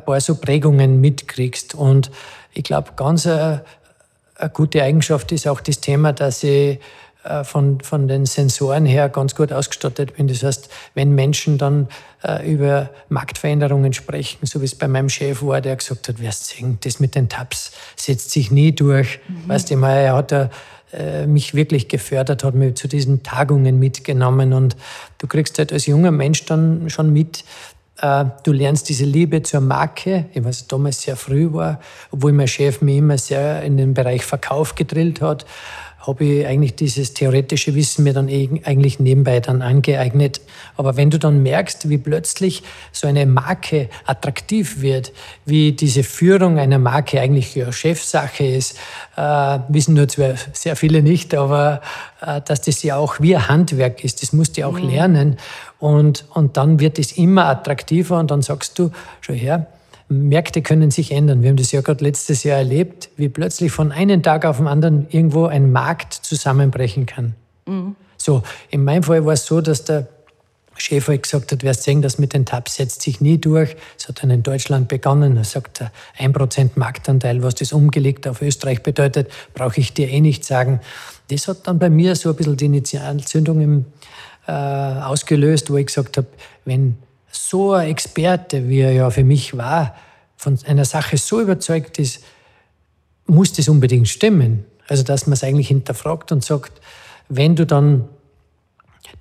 [0.06, 1.76] paar so Prägungen mitkriegst.
[1.76, 2.12] Und
[2.54, 3.66] ich glaube, ganz eine,
[4.38, 6.80] eine gute Eigenschaft ist auch das Thema, dass ich äh,
[7.44, 10.28] von, von den Sensoren her ganz gut ausgestattet bin.
[10.28, 11.88] Das heißt, wenn Menschen dann
[12.24, 16.48] äh, über Marktveränderungen sprechen, so wie es bei meinem Chef war, der gesagt hat, wirst
[16.48, 19.20] sehen, das mit den Tabs setzt sich nie durch.
[19.28, 19.50] Mhm.
[19.50, 20.32] Weißt du, er hat
[20.94, 24.76] äh, mich wirklich gefördert, hat mich zu diesen Tagungen mitgenommen und
[25.18, 27.44] du kriegst halt als junger Mensch dann schon mit,
[28.02, 31.80] äh, du lernst diese Liebe zur Marke, ich weiß, damals sehr früh war,
[32.12, 35.46] obwohl mein Chef mich immer sehr in den Bereich Verkauf gedrillt hat
[36.06, 40.42] habe ich eigentlich dieses theoretische Wissen mir dann eigentlich nebenbei dann angeeignet.
[40.76, 42.62] Aber wenn du dann merkst, wie plötzlich
[42.92, 45.14] so eine Marke attraktiv wird,
[45.46, 48.78] wie diese Führung einer Marke eigentlich ja Chefsache ist,
[49.16, 51.82] äh, wissen nur zwar sehr viele nicht, aber
[52.22, 54.90] äh, dass das ja auch wie ein Handwerk ist, das musst du auch mhm.
[54.90, 55.38] lernen.
[55.80, 59.68] Und, und dann wird es immer attraktiver und dann sagst du, schau her,
[60.14, 61.42] Märkte können sich ändern.
[61.42, 64.68] Wir haben das ja gerade letztes Jahr erlebt, wie plötzlich von einem Tag auf den
[64.68, 67.36] anderen irgendwo ein Markt zusammenbrechen kann.
[67.66, 67.96] Mhm.
[68.18, 70.08] So, in meinem Fall war es so, dass der
[70.76, 73.76] Chef halt gesagt hat, wer sehen, das mit den Tabs setzt sich nie durch.
[73.98, 75.38] Es hat dann in Deutschland begonnen.
[75.38, 75.84] Er sagt,
[76.18, 80.80] ein Prozent Marktanteil, was das umgelegt auf Österreich bedeutet, brauche ich dir eh nicht sagen.
[81.30, 83.86] Das hat dann bei mir so ein bisschen die Initialzündung im,
[84.48, 86.28] äh, ausgelöst, wo ich gesagt habe,
[86.66, 86.98] wenn
[87.34, 89.96] so ein Experte, wie er ja für mich war,
[90.38, 92.24] von einer Sache so überzeugt ist,
[93.26, 94.66] muss das unbedingt stimmen.
[94.88, 96.82] Also, dass man es eigentlich hinterfragt und sagt,
[97.30, 98.10] wenn du dann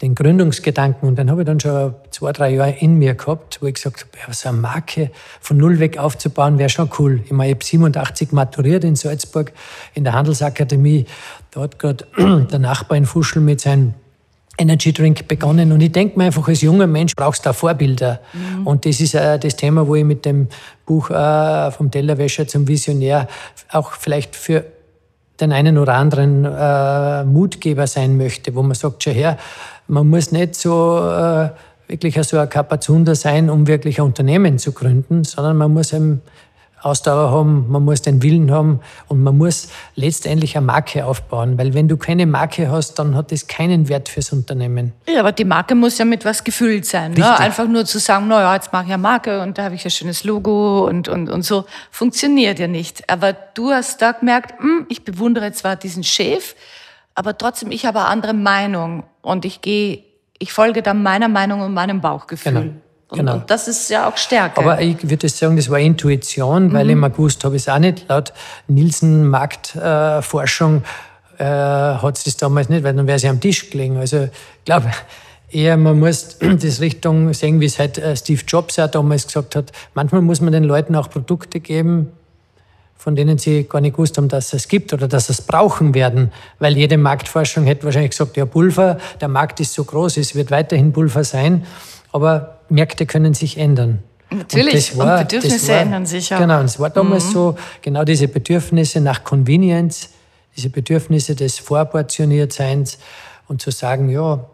[0.01, 3.67] den Gründungsgedanken, und den habe ich dann schon zwei, drei Jahre in mir gehabt, wo
[3.67, 7.21] ich gesagt habe, so eine Marke von null weg aufzubauen, wäre schon cool.
[7.25, 9.53] Ich meine, ich habe 87 maturiert in Salzburg
[9.95, 11.07] in der Handelsakademie.
[11.51, 12.07] Da hat gerade
[12.51, 13.95] der Nachbar in Fuschel mit seinem
[14.59, 15.73] Energy Drink begonnen.
[15.73, 18.21] Und ich denke mir einfach, als junger Mensch brauchst du da Vorbilder.
[18.33, 18.67] Mhm.
[18.67, 20.49] Und das ist äh, das Thema, wo ich mit dem
[20.85, 23.29] Buch äh, vom Tellerwäscher zum Visionär
[23.71, 24.65] auch vielleicht für
[25.41, 29.39] den einen oder anderen äh, Mutgeber sein möchte, wo man sagt, schon her,
[29.89, 31.51] man muss nicht so äh,
[31.89, 36.23] wirklich so ein Kapazunder sein, um wirklich ein Unternehmen zu gründen, sondern man muss eben
[36.83, 41.75] Ausdauer haben, man muss den Willen haben und man muss letztendlich eine Marke aufbauen, weil
[41.75, 44.93] wenn du keine Marke hast, dann hat das keinen Wert fürs Unternehmen.
[45.09, 47.13] Ja, aber die Marke muss ja mit was gefüllt sein.
[47.13, 47.39] Ne?
[47.39, 49.91] Einfach nur zu sagen, naja, jetzt mache ich eine Marke und da habe ich ein
[49.91, 53.09] schönes Logo und, und, und so, funktioniert ja nicht.
[53.09, 56.55] Aber du hast da gemerkt, hm, ich bewundere zwar diesen Chef,
[57.15, 60.03] aber trotzdem, ich habe eine andere Meinung und ich gehe,
[60.39, 62.53] ich folge dann meiner Meinung und meinem Bauchgefühl.
[62.53, 62.75] Genau.
[63.13, 63.35] Und, genau.
[63.35, 64.59] und das ist ja auch Stärke.
[64.59, 66.73] Aber ich würde sagen, das war Intuition, mhm.
[66.73, 68.09] weil ich mir gewusst habe, es auch nicht.
[68.09, 68.33] Laut
[68.69, 70.83] Nielsen Marktforschung
[71.39, 73.99] äh, hat es das damals nicht, weil dann wäre sie am Tisch gelegen.
[73.99, 74.91] Also ich glaube,
[75.51, 79.57] eher man muss das Richtung sehen, wie es halt äh, Steve Jobs ja damals gesagt
[79.57, 79.73] hat.
[79.93, 82.13] Manchmal muss man den Leuten auch Produkte geben,
[82.97, 86.33] von denen sie gar nicht gewusst haben, dass es gibt oder dass es brauchen werden.
[86.61, 90.51] Weil jede Marktforschung hätte wahrscheinlich gesagt, ja, Pulver, der Markt ist so groß, es wird
[90.51, 91.67] weiterhin Pulver sein.
[92.13, 94.03] Aber Märkte können sich ändern.
[94.31, 96.39] Natürlich, und, war, und Bedürfnisse war, ändern sich ja.
[96.39, 97.33] Genau, und es war damals mhm.
[97.33, 100.11] so, genau diese Bedürfnisse nach Convenience,
[100.57, 102.99] diese Bedürfnisse des Vorportioniertseins
[103.49, 104.45] und zu sagen, ja,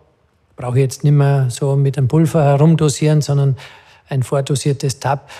[0.56, 3.56] brauche ich jetzt nicht mehr so mit einem Pulver herumdosieren, sondern
[4.08, 5.30] ein vordosiertes Tab.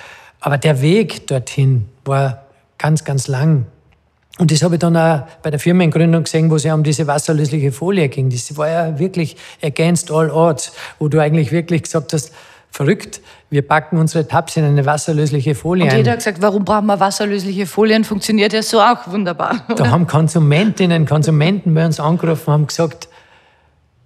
[0.41, 2.45] Aber der Weg dorthin war
[2.79, 3.67] ganz, ganz lang.
[4.39, 7.09] Und das habe ich dann auch bei der Firmengründung gesehen, wo es ja um diese
[7.09, 8.31] wasserlösliche Folie ging.
[8.31, 12.33] Das war ja wirklich against all odds, wo du eigentlich wirklich gesagt hast,
[12.71, 16.87] verrückt, wir packen unsere Tabs in eine wasserlösliche Folie Und jeder hat gesagt, warum brauchen
[16.87, 18.05] wir wasserlösliche Folien?
[18.05, 19.65] Funktioniert ja so auch wunderbar.
[19.69, 19.85] Oder?
[19.85, 23.09] Da haben Konsumentinnen, Konsumenten bei uns angerufen und haben gesagt,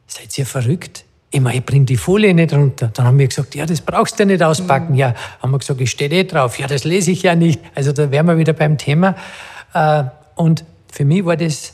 [0.06, 1.04] seid ihr verrückt?
[1.30, 2.90] Ich meine, ich bringe die Folie nicht runter.
[2.92, 4.92] Dann haben wir gesagt, ja, das brauchst du nicht auspacken.
[4.92, 4.98] Mhm.
[4.98, 6.58] Ja, haben wir gesagt, ich stehe eh drauf.
[6.58, 7.60] Ja, das lese ich ja nicht.
[7.74, 9.16] Also da wären wir wieder beim Thema.
[9.72, 11.72] Äh, und für mich war das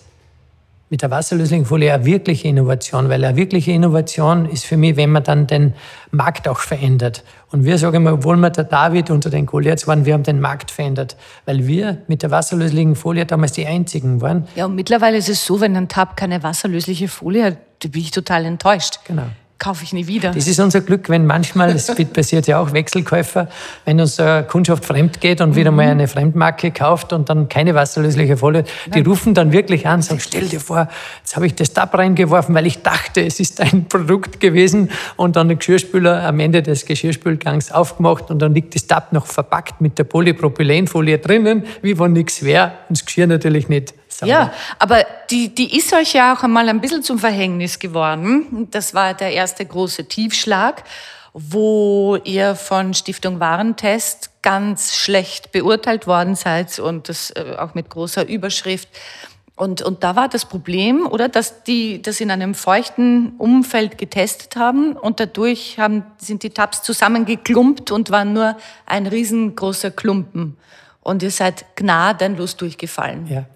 [0.91, 5.11] mit der wasserlöslichen Folie eine wirkliche Innovation, weil eine wirkliche Innovation ist für mich, wenn
[5.11, 5.75] man dann den
[6.11, 7.25] Markt auch verändert.
[7.51, 10.41] Und wir sagen immer, obwohl wir der David unter den Goliaths waren, wir haben den
[10.41, 14.49] Markt verändert, weil wir mit der wasserlöslichen Folie damals die einzigen waren.
[14.57, 18.11] Ja, und mittlerweile ist es so, wenn ein Tab keine wasserlösliche Folie hat, bin ich
[18.11, 19.01] total enttäuscht.
[19.07, 19.25] Genau.
[19.59, 20.31] Kaufe ich nie wieder.
[20.31, 23.49] Das ist unser Glück, wenn manchmal, es passiert ja auch Wechselkäufer,
[23.85, 25.57] wenn unsere Kundschaft fremd geht und mhm.
[25.57, 30.03] wieder mal eine Fremdmarke kauft und dann keine wasserlösliche Folie, die rufen dann wirklich an,
[30.03, 33.61] sagen, stell dir vor, jetzt habe ich das Tab reingeworfen, weil ich dachte, es ist
[33.61, 38.75] ein Produkt gewesen und dann den Geschirrspüler am Ende des Geschirrspülgangs aufgemacht und dann liegt
[38.77, 43.27] das Tab noch verpackt mit der Polypropylenfolie drinnen, wie wenn nichts wäre und das Geschirr
[43.27, 44.31] natürlich nicht sauber.
[44.31, 48.69] Ja, aber die, die ist euch ja auch einmal ein bisschen zum Verhängnis geworden.
[48.71, 50.85] Das war der erste große Tiefschlag,
[51.33, 57.91] wo ihr von Stiftung Warentest ganz schlecht beurteilt worden seid und das äh, auch mit
[57.91, 58.89] großer Überschrift.
[59.59, 64.55] Und, und da war das Problem, oder, dass die das in einem feuchten Umfeld getestet
[64.55, 70.57] haben und dadurch haben, sind die Tabs zusammengeklumpt und waren nur ein riesengroßer Klumpen.
[71.01, 73.27] Und ihr seid gnadenlos durchgefallen.
[73.27, 73.47] Ja.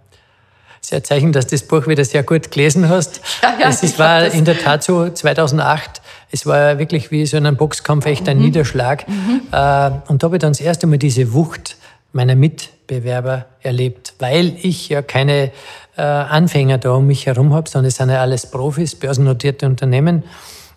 [0.85, 3.21] Sehr Zeichen, dass du das Buch wieder sehr gut gelesen hast.
[3.43, 6.03] Ja, ja, es war in der Tat so 2008.
[6.31, 8.45] Es war wirklich wie so in einem Boxkampf echt ein mhm.
[8.45, 9.07] Niederschlag.
[9.09, 9.43] Mhm.
[9.53, 11.77] Äh, und da habe ich dann das erste Mal diese Wucht
[12.13, 15.53] meiner Mitbewerber erlebt, weil ich ja keine
[15.97, 20.25] äh, Anfänger da um mich herum habe, sondern es sind ja alles Profis, börsennotierte Unternehmen.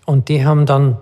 [0.05, 0.97] Und die haben dann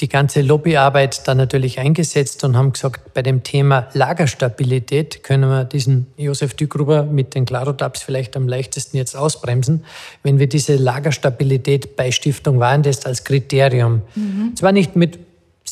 [0.00, 5.64] die ganze Lobbyarbeit dann natürlich eingesetzt und haben gesagt, bei dem Thema Lagerstabilität können wir
[5.64, 9.84] diesen Josef Dückruber mit den Clarotabs vielleicht am leichtesten jetzt ausbremsen,
[10.22, 14.56] wenn wir diese Lagerstabilität bei Stiftung Warentest als Kriterium, mhm.
[14.56, 15.18] zwar nicht mit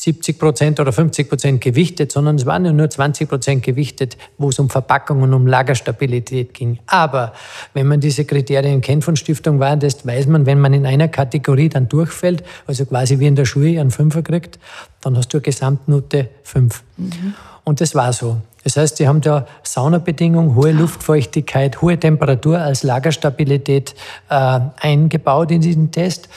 [0.01, 4.49] 70 Prozent oder 50 Prozent gewichtet, sondern es waren ja nur 20 Prozent gewichtet, wo
[4.49, 6.79] es um Verpackung und um Lagerstabilität ging.
[6.87, 7.33] Aber
[7.73, 11.67] wenn man diese Kriterien kennt von Stiftung Warentest, weiß man, wenn man in einer Kategorie
[11.67, 14.57] dann durchfällt, also quasi wie in der Schule einen Fünfer kriegt,
[15.01, 16.83] dann hast du eine Gesamtnote 5.
[16.95, 17.33] Mhm.
[17.65, 18.37] Und das war so.
[18.63, 23.95] Das heißt, die haben da Saunabedingungen, hohe Luftfeuchtigkeit, hohe Temperatur als Lagerstabilität
[24.29, 26.29] äh, eingebaut in diesen Test.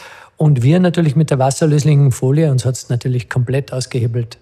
[0.42, 4.38] Und wir natürlich mit der wasserlöslichen Folie, uns hat es natürlich komplett ausgehebelt.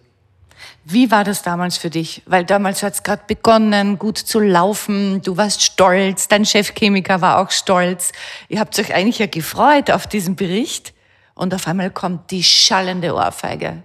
[0.83, 2.23] Wie war das damals für dich?
[2.25, 5.21] Weil damals hat es gerade begonnen, gut zu laufen.
[5.21, 8.13] Du warst stolz, dein Chefchemiker war auch stolz.
[8.49, 10.95] Ihr habt euch eigentlich ja gefreut auf diesen Bericht.
[11.35, 13.83] Und auf einmal kommt die schallende Ohrfeige.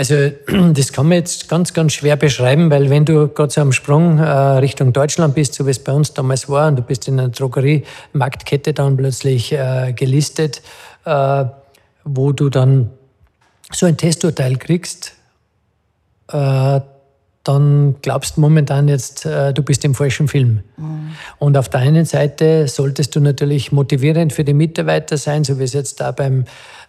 [0.00, 0.14] Also
[0.72, 4.16] das kann man jetzt ganz, ganz schwer beschreiben, weil wenn du gerade so am Sprung
[4.16, 7.20] äh, Richtung Deutschland bist, so wie es bei uns damals war, und du bist in
[7.20, 10.62] einer Drogeriemarktkette dann plötzlich äh, gelistet,
[11.04, 11.44] äh,
[12.04, 12.88] wo du dann
[13.74, 15.12] so ein Testurteil kriegst,
[16.32, 16.80] äh,
[17.44, 20.60] dann glaubst du momentan jetzt, äh, du bist im falschen Film.
[20.78, 21.10] Mhm.
[21.38, 25.64] Und auf der einen Seite solltest du natürlich motivierend für die Mitarbeiter sein, so wie
[25.64, 26.46] es jetzt da beim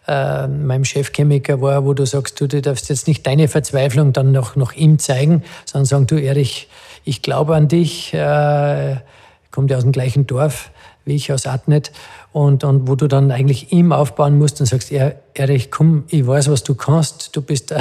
[0.08, 4.32] äh, meinem Chefchemiker war, wo du sagst, du, du darfst jetzt nicht deine Verzweiflung dann
[4.32, 6.68] noch, noch ihm zeigen, sondern sagen, du Erich,
[7.04, 8.98] ich glaube an dich, äh,
[9.52, 10.72] kommt ja aus dem gleichen Dorf
[11.06, 11.92] wie ich aus Adnet
[12.32, 16.26] und, und wo du dann eigentlich ihm aufbauen musst und sagst, er, Erich, komm, ich
[16.26, 17.80] weiß, was du kannst, du bist äh,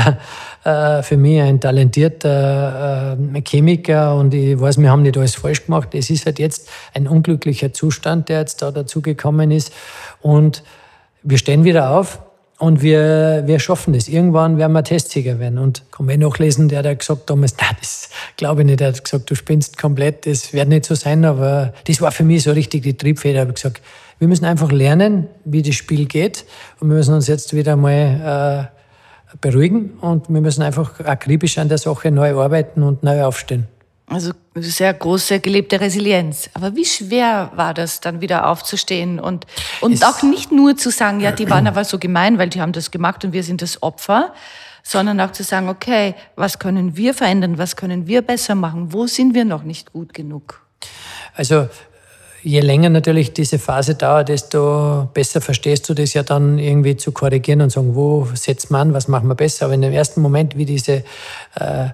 [0.64, 5.66] äh, für mich ein talentierter äh, Chemiker und ich weiß, wir haben nicht alles falsch
[5.66, 5.94] gemacht.
[5.94, 9.72] Es ist halt jetzt ein unglücklicher Zustand, der jetzt da dazugekommen ist.
[10.22, 10.62] Und
[11.22, 12.20] wir stehen wieder auf
[12.58, 14.06] und wir, wir schaffen das.
[14.06, 15.58] Irgendwann werden wir Testsieger werden.
[15.58, 18.80] Und kann man nachlesen, der hat gesagt damals, nein, das glaube ich nicht.
[18.80, 21.24] Er hat gesagt, du spinnst komplett, das wird nicht so sein.
[21.24, 23.38] Aber das war für mich so richtig die Triebfeder.
[23.38, 23.80] Ich habe gesagt,
[24.18, 26.44] wir müssen einfach lernen, wie das Spiel geht.
[26.80, 28.70] Und wir müssen uns jetzt wieder mal
[29.32, 29.92] äh, beruhigen.
[30.00, 33.68] Und wir müssen einfach akribisch an der Sache neu arbeiten und neu aufstehen.
[34.10, 36.50] Also sehr große gelebte Resilienz.
[36.54, 39.46] Aber wie schwer war das, dann wieder aufzustehen und,
[39.80, 42.72] und auch nicht nur zu sagen, ja, die waren aber so gemein, weil die haben
[42.72, 44.34] das gemacht und wir sind das Opfer,
[44.82, 49.06] sondern auch zu sagen, okay, was können wir verändern, was können wir besser machen, wo
[49.06, 50.60] sind wir noch nicht gut genug?
[51.36, 51.68] Also
[52.42, 57.12] je länger natürlich diese Phase dauert, desto besser verstehst du das ja dann irgendwie zu
[57.12, 59.66] korrigieren und sagen, wo setzt man an, was machen wir besser.
[59.66, 61.04] Aber in dem ersten Moment, wie diese
[61.54, 61.90] äh,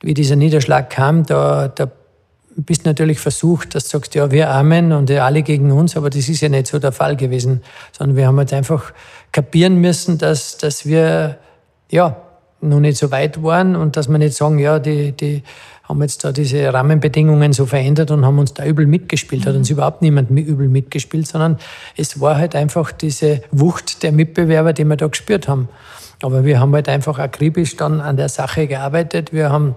[0.00, 1.90] wie dieser Niederschlag kam, da, da
[2.56, 6.28] bist natürlich versucht, dass du sagst, ja, wir Armen und alle gegen uns, aber das
[6.28, 8.92] ist ja nicht so der Fall gewesen, sondern wir haben jetzt einfach
[9.32, 11.38] kapieren müssen, dass, dass wir,
[11.90, 12.16] ja,
[12.62, 15.42] noch nicht so weit waren und dass wir nicht sagen, ja, die, die
[15.84, 19.44] haben jetzt da diese Rahmenbedingungen so verändert und haben uns da übel mitgespielt.
[19.44, 19.48] Mhm.
[19.48, 21.58] Hat uns überhaupt niemand übel mitgespielt, sondern
[21.96, 25.68] es war halt einfach diese Wucht der Mitbewerber, die wir da gespürt haben.
[26.22, 29.32] Aber wir haben halt einfach akribisch dann an der Sache gearbeitet.
[29.32, 29.74] Wir haben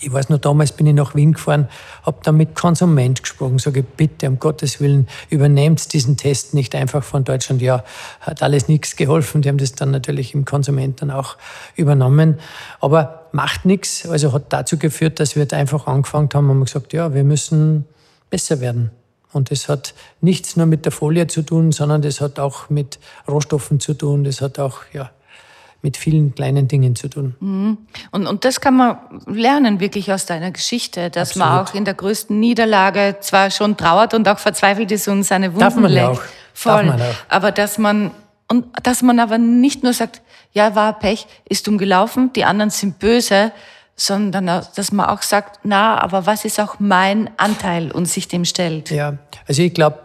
[0.00, 1.68] ich weiß noch, damals bin ich nach Wien gefahren,
[2.04, 7.02] habe dann mit Konsument gesprochen, sage bitte, um Gottes Willen, übernehmt diesen Test nicht einfach
[7.02, 7.60] von Deutschland.
[7.62, 7.84] Ja,
[8.20, 9.42] hat alles nichts geholfen.
[9.42, 11.36] Die haben das dann natürlich im Konsument dann auch
[11.74, 12.38] übernommen.
[12.80, 14.08] Aber macht nichts.
[14.08, 17.84] Also hat dazu geführt, dass wir einfach angefangen haben und gesagt, ja, wir müssen
[18.30, 18.90] besser werden.
[19.32, 22.98] Und das hat nichts nur mit der Folie zu tun, sondern das hat auch mit
[23.26, 24.24] Rohstoffen zu tun.
[24.24, 25.10] Das hat auch ja,
[25.80, 27.36] mit vielen kleinen Dingen zu tun.
[27.40, 27.78] Mhm.
[28.10, 31.48] Und, und das kann man lernen wirklich aus deiner Geschichte, dass Absolut.
[31.48, 35.48] man auch in der größten Niederlage zwar schon trauert und auch verzweifelt ist und seine
[35.48, 36.06] Wunden Darf man leckt.
[36.06, 36.22] Auch.
[36.52, 36.86] Voll.
[36.86, 37.14] Darf man auch.
[37.28, 38.10] Aber dass man
[38.50, 42.70] und dass man aber nicht nur sagt, ja, war Pech, ist dumm gelaufen, die anderen
[42.70, 43.52] sind böse,
[43.94, 48.44] sondern dass man auch sagt, na, aber was ist auch mein Anteil und sich dem
[48.44, 48.90] stellt?
[48.90, 49.98] Ja, also ich glaube,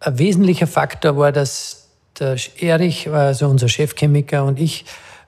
[0.00, 1.79] ein wesentlicher Faktor war, dass
[2.20, 4.84] der Erich, also unser Chefchemiker und ich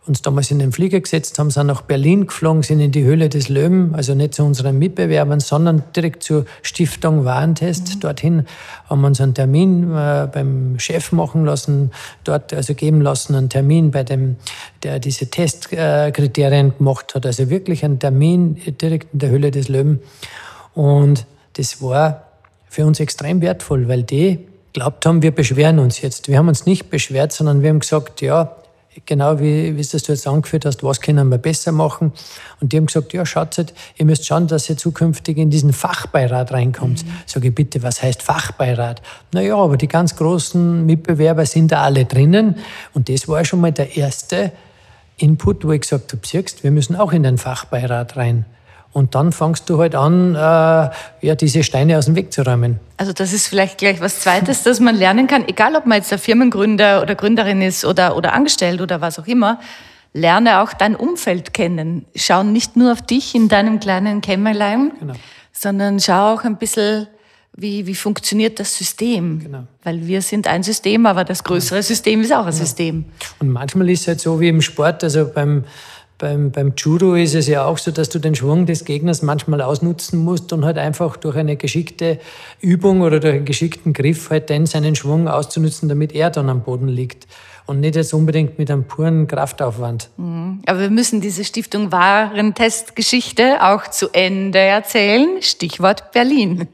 [0.06, 3.28] uns damals in den Flieger gesetzt haben, sind nach Berlin geflogen, sind in die Höhle
[3.28, 7.96] des Löwen, also nicht zu unseren Mitbewerbern, sondern direkt zur Stiftung Warentest.
[7.96, 8.00] Mhm.
[8.00, 8.46] Dorthin
[8.90, 11.92] haben wir uns einen Termin äh, beim Chef machen lassen,
[12.24, 14.36] dort also geben lassen, einen Termin bei dem,
[14.82, 17.24] der diese Testkriterien gemacht hat.
[17.24, 20.00] Also wirklich einen Termin direkt in der Höhle des Löwen.
[20.74, 22.24] Und das war
[22.68, 24.40] für uns extrem wertvoll, weil die
[24.72, 26.28] glaubt haben, wir beschweren uns jetzt.
[26.28, 28.56] Wir haben uns nicht beschwert, sondern wir haben gesagt, ja,
[29.06, 32.12] genau wie, wie es das du jetzt angeführt hast, was können wir besser machen.
[32.60, 35.72] Und die haben gesagt, ja, schaut halt, ihr müsst schauen, dass ihr zukünftig in diesen
[35.72, 37.04] Fachbeirat reinkommt.
[37.04, 37.10] Mhm.
[37.26, 39.02] Sage ich, bitte, was heißt Fachbeirat?
[39.32, 42.56] Naja, aber die ganz großen Mitbewerber sind da alle drinnen.
[42.92, 44.52] Und das war schon mal der erste
[45.16, 48.44] Input, wo ich gesagt habe, siehst, wir müssen auch in den Fachbeirat rein.
[48.92, 52.78] Und dann fangst du halt an, äh, ja, diese Steine aus dem Weg zu räumen.
[52.98, 56.10] Also das ist vielleicht gleich was Zweites, dass man lernen kann, egal ob man jetzt
[56.10, 59.58] der Firmengründer oder Gründerin ist oder, oder angestellt oder was auch immer,
[60.12, 62.04] lerne auch dein Umfeld kennen.
[62.14, 65.14] Schau nicht nur auf dich in deinem kleinen Kämmerlein, genau.
[65.52, 67.06] sondern schau auch ein bisschen,
[67.56, 69.40] wie, wie funktioniert das System.
[69.40, 69.64] Genau.
[69.82, 71.86] Weil wir sind ein System, aber das größere genau.
[71.86, 72.56] System ist auch ein genau.
[72.56, 73.04] System.
[73.40, 75.64] Und manchmal ist es halt so wie im Sport, also beim
[76.22, 79.60] beim, beim Judo ist es ja auch so, dass du den Schwung des Gegners manchmal
[79.60, 82.20] ausnutzen musst und halt einfach durch eine geschickte
[82.60, 86.62] Übung oder durch einen geschickten Griff halt dann seinen Schwung auszunutzen, damit er dann am
[86.62, 87.26] Boden liegt.
[87.66, 90.10] Und nicht jetzt unbedingt mit einem puren Kraftaufwand.
[90.16, 90.62] Mhm.
[90.66, 95.42] Aber wir müssen diese Stiftung Warentestgeschichte auch zu Ende erzählen.
[95.42, 96.68] Stichwort Berlin.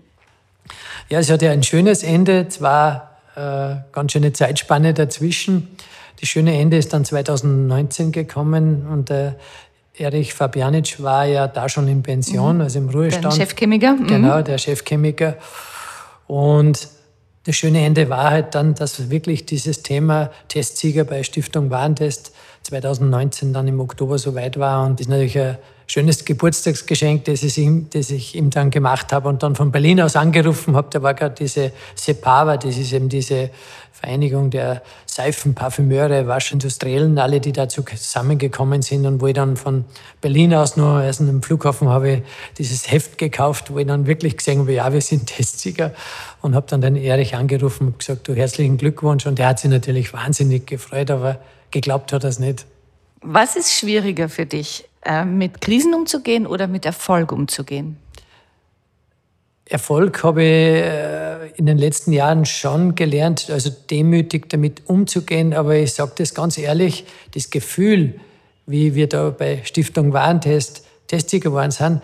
[1.08, 5.68] Ja, es hat ja ein schönes Ende, zwar äh, ganz schöne Zeitspanne dazwischen.
[6.20, 9.36] Das schöne Ende ist dann 2019 gekommen und der
[9.94, 12.62] Erich Fabianic war ja da schon in Pension, mhm.
[12.62, 13.24] also im Ruhestand.
[13.24, 13.92] Der Chefchemiker.
[13.94, 14.06] Mhm.
[14.06, 15.36] Genau, der Chefchemiker.
[16.26, 16.88] Und
[17.44, 23.52] das schöne Ende war halt dann, dass wirklich dieses Thema Testsieger bei Stiftung Warentest 2019
[23.52, 24.84] dann im Oktober so weit war.
[24.84, 29.12] Und das ist natürlich ein schönes Geburtstagsgeschenk, das ich, ihm, das ich ihm dann gemacht
[29.12, 30.88] habe und dann von Berlin aus angerufen habe.
[30.90, 33.50] Da war gerade diese Sepava, das ist eben diese
[34.00, 39.84] Vereinigung der Seifenparfümeure, Waschindustriellen, alle, die dazu zusammengekommen sind und wo ich dann von
[40.20, 42.22] Berlin aus noch erst am Flughafen habe
[42.58, 45.92] dieses Heft gekauft, wo ich dann wirklich gesehen habe, ja, wir sind Testsieger
[46.42, 49.70] und habe dann den Erich angerufen und gesagt, du herzlichen Glückwunsch und der hat sich
[49.70, 51.40] natürlich wahnsinnig gefreut, aber
[51.72, 52.66] geglaubt hat er es nicht.
[53.20, 57.96] Was ist schwieriger für dich, äh, mit Krisen umzugehen oder mit Erfolg umzugehen?
[59.68, 65.52] Erfolg habe ich äh, in den letzten Jahren schon gelernt, also demütig damit umzugehen.
[65.52, 67.04] Aber ich sage das ganz ehrlich,
[67.34, 68.14] das Gefühl,
[68.66, 72.02] wie wir da bei Stiftung Warentest Testsieger geworden sind,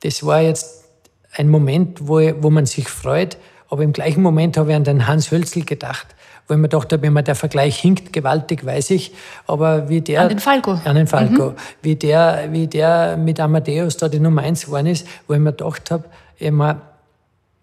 [0.00, 0.84] das war jetzt
[1.32, 3.36] ein Moment, wo, wo man sich freut.
[3.68, 6.06] Aber im gleichen Moment habe ich an den Hans Hölzl gedacht
[6.48, 9.12] wo ich mir gedacht wenn man der Vergleich hinkt gewaltig, weiß ich,
[9.46, 10.22] aber wie der...
[10.22, 10.78] An den Falco.
[10.84, 11.50] An den Falco.
[11.50, 11.54] Mhm.
[11.82, 15.52] Wie, der, wie der mit Amadeus da die Nummer eins geworden ist, wo ich mir
[15.52, 16.04] gedacht habe,
[16.38, 16.80] immer,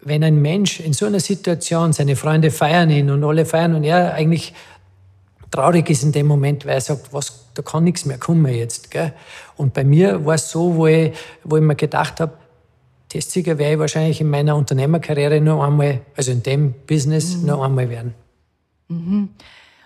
[0.04, 3.84] wenn ein Mensch in so einer Situation, seine Freunde feiern ihn und alle feiern und
[3.84, 4.54] er eigentlich
[5.50, 8.90] traurig ist in dem Moment, weil er sagt, was, da kann nichts mehr kommen jetzt.
[8.90, 9.12] Gell?
[9.56, 11.12] Und bei mir war es so, wo ich,
[11.44, 12.32] wo ich mir gedacht habe,
[13.08, 17.46] Testsieger werde ich wahrscheinlich in meiner Unternehmerkarriere nur einmal, also in dem Business, mhm.
[17.46, 18.14] nur einmal werden.
[18.88, 19.28] Mhm.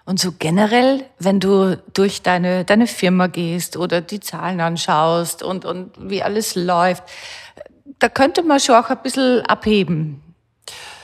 [0.06, 5.66] Und so generell, wenn du durch deine, deine Firma gehst oder die Zahlen anschaust und,
[5.66, 7.02] und wie alles läuft,
[7.98, 10.22] da könnte man schon auch ein bisschen abheben.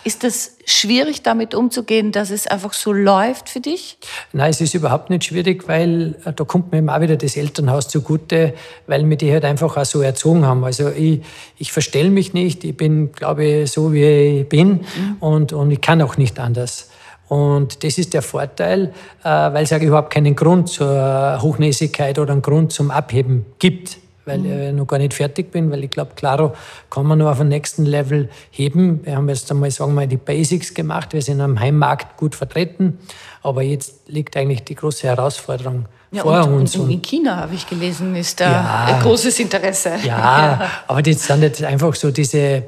[0.06, 3.96] Ist das schwierig, damit umzugehen, dass es einfach so läuft für dich?
[4.34, 7.38] Nein, es ist überhaupt nicht schwierig, weil äh, da kommt mir eben auch wieder das
[7.38, 8.52] Elternhaus zugute,
[8.86, 10.62] weil mir die halt einfach auch so erzogen haben.
[10.62, 11.22] Also ich,
[11.56, 15.16] ich verstelle mich nicht, ich bin, glaube ich, so wie ich bin mhm.
[15.20, 16.90] und, und ich kann auch nicht anders.
[17.28, 18.92] Und das ist der Vorteil,
[19.22, 23.96] äh, weil es ja überhaupt keinen Grund zur Hochnäsigkeit oder einen Grund zum Abheben gibt,
[24.24, 24.62] weil mhm.
[24.68, 26.54] ich noch gar nicht fertig bin, weil ich glaube, Claro
[26.90, 29.04] kann man nur auf den nächsten Level heben.
[29.04, 31.12] Wir haben jetzt einmal, sagen wir mal, die Basics gemacht.
[31.12, 32.98] Wir sind am Heimmarkt gut vertreten,
[33.42, 36.76] aber jetzt liegt eigentlich die große Herausforderung ja, vor und, uns.
[36.76, 39.90] Und in China, habe ich gelesen, ist da ja, ein großes Interesse.
[40.04, 42.62] Ja, ja, aber das sind jetzt einfach so diese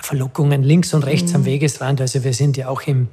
[0.00, 1.36] Verlockungen links und rechts mhm.
[1.36, 2.00] am Wegesrand.
[2.00, 3.08] Also wir sind ja auch im,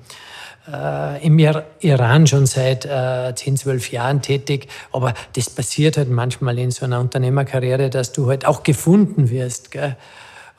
[0.72, 4.68] äh, im Iran schon seit äh, 10, 12 Jahren tätig.
[4.92, 9.72] Aber das passiert halt manchmal in so einer Unternehmerkarriere, dass du halt auch gefunden wirst.
[9.72, 9.96] Gell?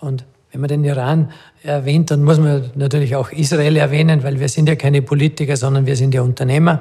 [0.01, 1.33] Und wenn man den Iran
[1.63, 5.87] erwähnt, dann muss man natürlich auch Israel erwähnen, weil wir sind ja keine Politiker, sondern
[5.87, 6.81] wir sind ja Unternehmer.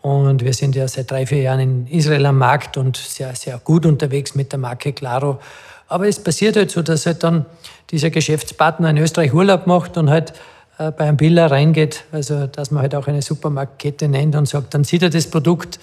[0.00, 3.58] Und wir sind ja seit drei, vier Jahren in Israel am Markt und sehr, sehr
[3.58, 5.38] gut unterwegs mit der Marke Claro.
[5.86, 7.44] Aber es passiert halt so, dass halt dann
[7.90, 10.32] dieser Geschäftspartner in Österreich Urlaub macht und halt
[10.90, 14.84] bei einem Biller reingeht, also dass man halt auch eine Supermarktkette nennt und sagt, dann
[14.84, 15.78] sieht er das Produkt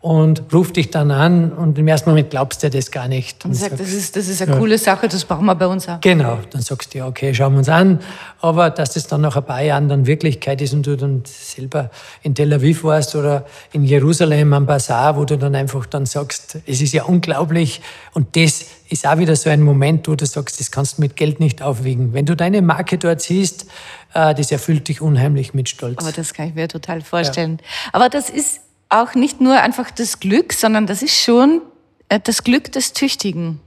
[0.00, 3.44] und ruft dich dann an und im ersten Moment glaubst du das gar nicht.
[3.44, 4.58] Und, und sagt, das ist, das ist eine ja.
[4.58, 6.00] coole Sache, das brauchen wir bei uns auch.
[6.00, 7.98] Genau, dann sagst du, ja, okay, schauen wir uns an.
[8.40, 11.90] Aber dass das dann nach ein paar Jahren dann Wirklichkeit ist und du dann selber
[12.22, 16.58] in Tel Aviv warst oder in Jerusalem am Bazar, wo du dann einfach dann sagst,
[16.64, 17.80] es ist ja unglaublich
[18.14, 21.16] und das ist auch wieder so ein Moment, wo du sagst, das kannst du mit
[21.16, 22.12] Geld nicht aufwiegen.
[22.12, 23.66] Wenn du deine Marke dort siehst,
[24.14, 25.98] äh, das erfüllt dich unheimlich mit Stolz.
[25.98, 27.58] Aber das kann ich mir total vorstellen.
[27.60, 27.90] Ja.
[27.94, 31.62] Aber das ist auch nicht nur einfach das Glück, sondern das ist schon
[32.08, 33.60] äh, das Glück des Tüchtigen.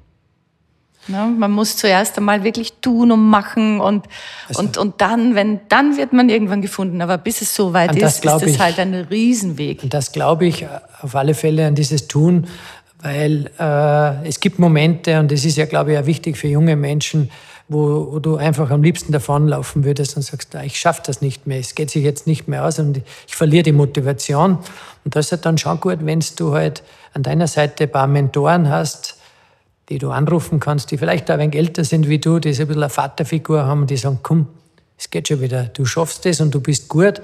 [1.07, 4.05] Ja, man muss zuerst einmal wirklich tun und machen und,
[4.47, 7.01] also, und, und dann, wenn, dann wird man irgendwann gefunden.
[7.01, 9.82] Aber bis es so weit ist, ist es halt ein Riesenweg.
[9.82, 10.65] Und das glaube ich
[11.01, 12.47] auf alle Fälle an dieses Tun,
[13.01, 16.76] weil äh, es gibt Momente, und das ist ja, glaube ich, auch wichtig für junge
[16.76, 17.32] Menschen,
[17.72, 21.74] wo, du einfach am liebsten davonlaufen würdest und sagst, ich schaffe das nicht mehr, es
[21.74, 22.97] geht sich jetzt nicht mehr aus und
[23.28, 24.57] ich verliere die Motivation.
[25.05, 28.07] Und das ist halt dann schon gut, wenn du halt an deiner Seite ein paar
[28.07, 29.17] Mentoren hast,
[29.89, 32.67] die du anrufen kannst, die vielleicht auch ein älter sind wie du, die so ein
[32.67, 34.47] bisschen eine Vaterfigur haben, die sagen, komm,
[34.97, 37.22] es geht schon wieder, du schaffst es und du bist gut.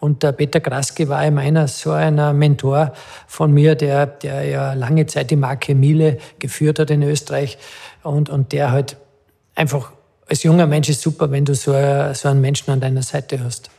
[0.00, 2.92] Und der Peter Kraske war eben einer so einer Mentor
[3.26, 7.58] von mir, der, der ja lange Zeit die Marke Miele geführt hat in Österreich
[8.04, 8.96] und, und der halt
[9.58, 9.90] einfach
[10.28, 11.72] als junger Mensch ist super, wenn du so,
[12.14, 13.70] so einen Menschen an deiner Seite hast.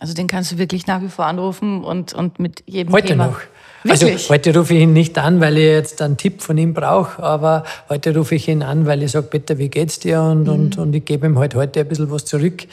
[0.00, 3.26] Also den kannst du wirklich nach wie vor anrufen und, und mit jedem heute Thema.
[3.26, 3.40] Noch.
[3.84, 4.22] Also wirklich?
[4.22, 7.22] Also heute rufe ich ihn nicht an, weil ich jetzt einen Tipp von ihm brauche,
[7.22, 10.22] aber heute rufe ich ihn an, weil ich sage, Peter, wie geht's dir?
[10.22, 10.48] Und, mhm.
[10.48, 12.66] und, und ich gebe ihm halt heute ein bisschen was zurück,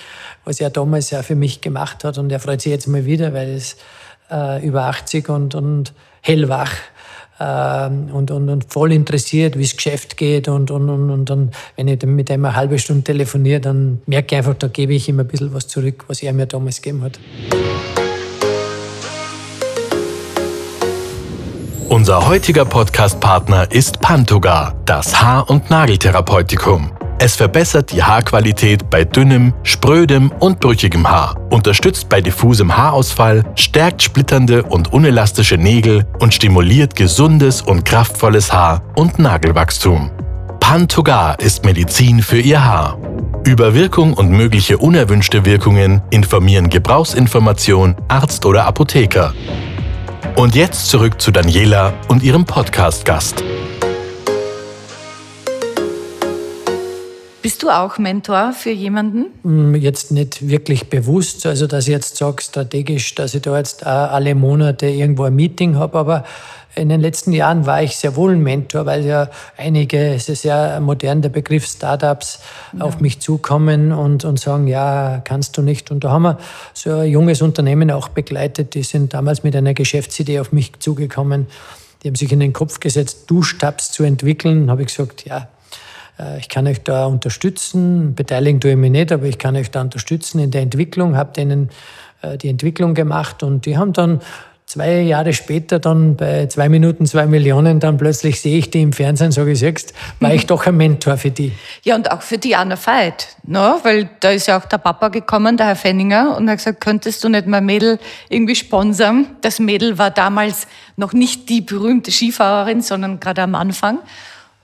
[0.44, 2.18] was er damals ja für mich gemacht hat.
[2.18, 3.80] Und er freut sich jetzt mal wieder, weil er ist
[4.32, 6.72] äh, über 80 und, und hellwach
[7.38, 10.48] und, und, und voll interessiert, wie das Geschäft geht.
[10.48, 14.36] Und, und, und, und dann, wenn ich mit ihm eine halbe Stunde telefoniere, dann merke
[14.36, 17.04] ich einfach, da gebe ich ihm ein bisschen was zurück, was er mir damals gegeben
[17.04, 17.20] hat.
[21.90, 26.92] Unser heutiger Podcast-Partner ist Pantoga, das Haar- und Nageltherapeutikum.
[27.18, 34.04] Es verbessert die Haarqualität bei dünnem, sprödem und brüchigem Haar, unterstützt bei diffusem Haarausfall, stärkt
[34.04, 40.12] splitternde und unelastische Nägel und stimuliert gesundes und kraftvolles Haar- und Nagelwachstum.
[40.60, 42.98] Pantogar ist Medizin für Ihr Haar.
[43.46, 49.34] Über Wirkung und mögliche unerwünschte Wirkungen informieren Gebrauchsinformation, Arzt oder Apotheker.
[50.36, 53.44] Und jetzt zurück zu Daniela und ihrem Podcast-Gast.
[57.46, 59.28] Bist du auch Mentor für jemanden?
[59.44, 63.86] Mm, jetzt nicht wirklich bewusst, also dass ich jetzt sage strategisch, dass ich da jetzt
[63.86, 66.24] alle Monate irgendwo ein Meeting habe, aber
[66.74, 70.44] in den letzten Jahren war ich sehr wohl ein Mentor, weil ja einige, es ist
[70.44, 72.40] ja modern der Begriff Startups,
[72.74, 72.84] ja.
[72.84, 75.92] auf mich zukommen und, und sagen, ja, kannst du nicht.
[75.92, 76.40] Und da haben wir
[76.74, 81.46] so ein junges Unternehmen auch begleitet, die sind damals mit einer Geschäftsidee auf mich zugekommen.
[82.02, 84.66] Die haben sich in den Kopf gesetzt, Duschtabs zu entwickeln.
[84.66, 85.48] Da habe ich gesagt, ja,
[86.40, 89.82] ich kann euch da unterstützen, beteiligen tue ich mich nicht, aber ich kann euch da
[89.82, 91.70] unterstützen in der Entwicklung, habe denen
[92.22, 94.22] äh, die Entwicklung gemacht und die haben dann
[94.66, 98.94] zwei Jahre später dann bei zwei Minuten zwei Millionen, dann plötzlich sehe ich die im
[98.94, 101.52] Fernsehen, sage ich selbst, war ich doch ein Mentor für die.
[101.84, 103.76] Ja, und auch für die Anna Veit, ne?
[103.84, 107.24] weil da ist ja auch der Papa gekommen, der Herr Fenninger, und hat gesagt, könntest
[107.24, 108.00] du nicht mein Mädel
[108.30, 109.28] irgendwie sponsern?
[109.42, 114.00] Das Mädel war damals noch nicht die berühmte Skifahrerin, sondern gerade am Anfang.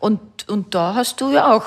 [0.01, 1.63] Und, und da hast du ja auch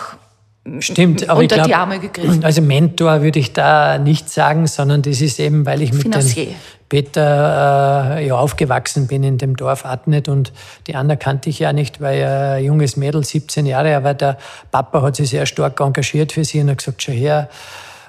[0.79, 2.43] Stimmt, aber unter ich glaub, die Arme gegriffen.
[2.43, 6.55] Also Mentor würde ich da nicht sagen, sondern das ist eben, weil ich mit dem
[6.89, 10.53] Peter äh, ja, aufgewachsen bin in dem Dorf Adnet und
[10.87, 14.39] die Anna kannte ich ja nicht, weil ein junges Mädel, 17 Jahre, aber der
[14.71, 17.51] Papa hat sich sehr stark engagiert für sie und hat gesagt, schau her.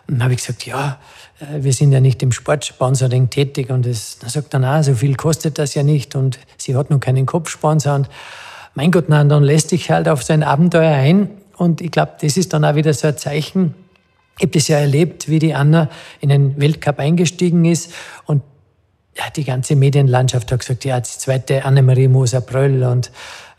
[0.08, 0.98] Und dann habe ich gesagt, ja,
[1.40, 4.94] äh, wir sind ja nicht im Sportsponsoring tätig und das, dann sagt er, na, so
[4.94, 8.10] viel kostet das ja nicht und sie hat noch keinen Kopfsponsor und
[8.76, 11.30] mein Gott, nein, dann lässt sich halt auf so ein Abenteuer ein.
[11.58, 13.74] Und ich glaube, das ist dann auch wieder so ein Zeichen.
[14.38, 17.94] Ich habe das ja erlebt, wie die Anna in den Weltcup eingestiegen ist
[18.26, 18.44] und
[19.18, 23.12] ja, die ganze Medienlandschaft hat gesagt, ja, die zweite Annemarie Moser-Bröll und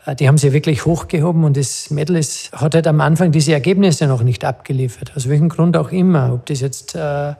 [0.04, 3.54] äh, die haben sie wirklich hochgehoben und das Mädel ist, hat halt am Anfang diese
[3.54, 5.12] Ergebnisse noch nicht abgeliefert.
[5.16, 6.34] Aus welchem Grund auch immer.
[6.34, 7.34] Ob das jetzt äh,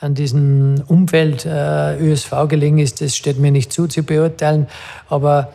[0.00, 4.66] an diesem Umfeld äh, ÖSV gelegen ist, das steht mir nicht zu zu beurteilen.
[5.10, 5.52] Aber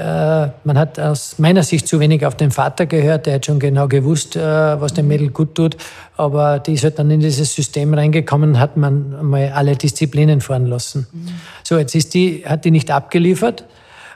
[0.00, 3.26] man hat aus meiner Sicht zu wenig auf den Vater gehört.
[3.26, 5.76] Der hat schon genau gewusst, äh, was dem Mädel gut tut.
[6.16, 10.66] Aber die ist halt dann in dieses System reingekommen, hat man mal alle Disziplinen fahren
[10.66, 11.06] lassen.
[11.12, 11.28] Mhm.
[11.62, 13.64] So, jetzt ist die, hat die nicht abgeliefert.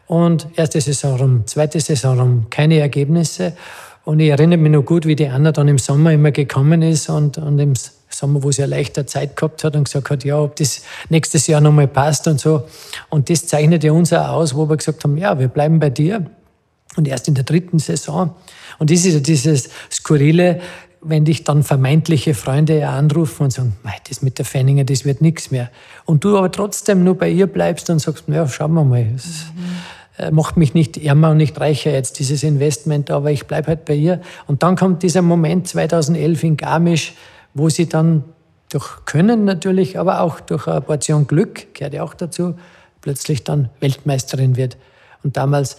[0.08, 3.52] Und erste Saison rum, zweite Saison rum, keine Ergebnisse.
[4.04, 7.10] Und ich erinnere mich noch gut, wie die Anna dann im Sommer immer gekommen ist
[7.10, 7.74] und, und im
[8.18, 11.46] Sommer, wo sie ja leichter Zeit gehabt hat und gesagt hat, ja, ob das nächstes
[11.46, 12.64] Jahr nochmal passt und so.
[13.10, 15.90] Und das zeichnet ja uns auch aus, wo wir gesagt haben, ja, wir bleiben bei
[15.90, 16.26] dir.
[16.96, 18.34] Und erst in der dritten Saison.
[18.78, 20.60] Und das ist ja dieses Skurrile,
[21.00, 23.76] wenn dich dann vermeintliche Freunde anrufen und sagen,
[24.08, 25.70] das mit der Fenninger, das wird nichts mehr.
[26.04, 29.06] Und du aber trotzdem nur bei ihr bleibst und sagst, ja, schauen wir mal.
[29.12, 29.46] Das
[30.18, 30.34] mhm.
[30.34, 33.94] macht mich nicht ärmer und nicht reicher jetzt, dieses Investment, aber ich bleibe halt bei
[33.94, 34.20] ihr.
[34.48, 37.14] Und dann kommt dieser Moment 2011 in Garmisch,
[37.54, 38.24] wo sie dann
[38.70, 42.54] durch Können natürlich, aber auch durch eine Portion Glück, gehört ja auch dazu,
[43.00, 44.76] plötzlich dann Weltmeisterin wird.
[45.22, 45.78] Und damals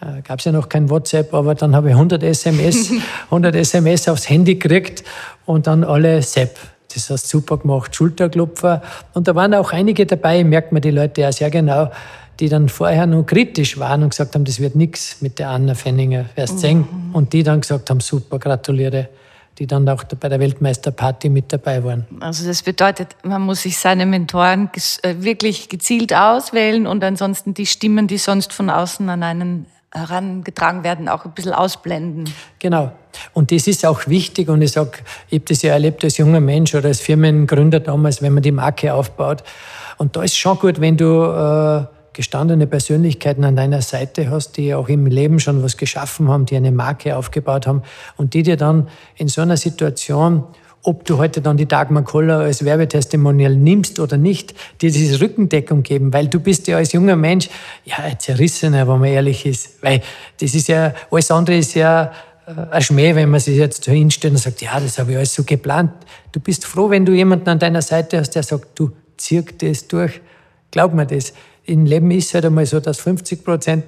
[0.00, 2.92] äh, gab es ja noch kein WhatsApp, aber dann habe ich 100 SMS,
[3.26, 5.04] 100 SMS aufs Handy gekriegt
[5.46, 6.58] und dann alle Sepp.
[6.94, 8.82] Das hast super gemacht, Schulterklopfer.
[9.14, 11.90] Und da waren auch einige dabei, merkt man die Leute ja sehr genau,
[12.40, 15.74] die dann vorher noch kritisch waren und gesagt haben, das wird nichts mit der Anna
[15.74, 16.78] Fenninger, wirst sehen.
[16.78, 17.14] Mhm.
[17.14, 19.08] Und die dann gesagt haben, super, gratuliere
[19.60, 22.06] die dann auch bei der Weltmeisterparty mit dabei waren.
[22.20, 24.70] Also das bedeutet, man muss sich seine Mentoren
[25.02, 30.82] äh, wirklich gezielt auswählen und ansonsten die Stimmen, die sonst von außen an einen herangetragen
[30.82, 32.32] werden, auch ein bisschen ausblenden.
[32.58, 32.92] Genau.
[33.34, 34.92] Und das ist auch wichtig und ich sage,
[35.28, 38.52] ich habe das ja erlebt als junger Mensch oder als Firmengründer damals, wenn man die
[38.52, 39.42] Marke aufbaut.
[39.98, 44.74] Und da ist schon gut, wenn du äh, gestandene Persönlichkeiten an deiner Seite hast, die
[44.74, 47.82] auch im Leben schon was geschaffen haben, die eine Marke aufgebaut haben
[48.16, 50.44] und die dir dann in so einer Situation,
[50.82, 55.82] ob du heute dann die Dagmar Koller als Werbetestimonial nimmst oder nicht, dir diese Rückendeckung
[55.82, 57.50] geben, weil du bist ja als junger Mensch
[57.84, 60.00] ja ein Zerrissener, wenn man ehrlich ist, weil
[60.40, 62.12] das ist ja, alles andere ist ja
[62.46, 65.34] äh, ein Schmäh, wenn man sich jetzt hinstellt und sagt, ja, das habe ich alles
[65.34, 65.92] so geplant.
[66.32, 69.86] Du bist froh, wenn du jemanden an deiner Seite hast, der sagt, du zirk das
[69.86, 70.20] durch,
[70.70, 71.34] glaub mir das
[71.64, 73.84] im Leben ist es halt einmal so, dass 50 Prozent,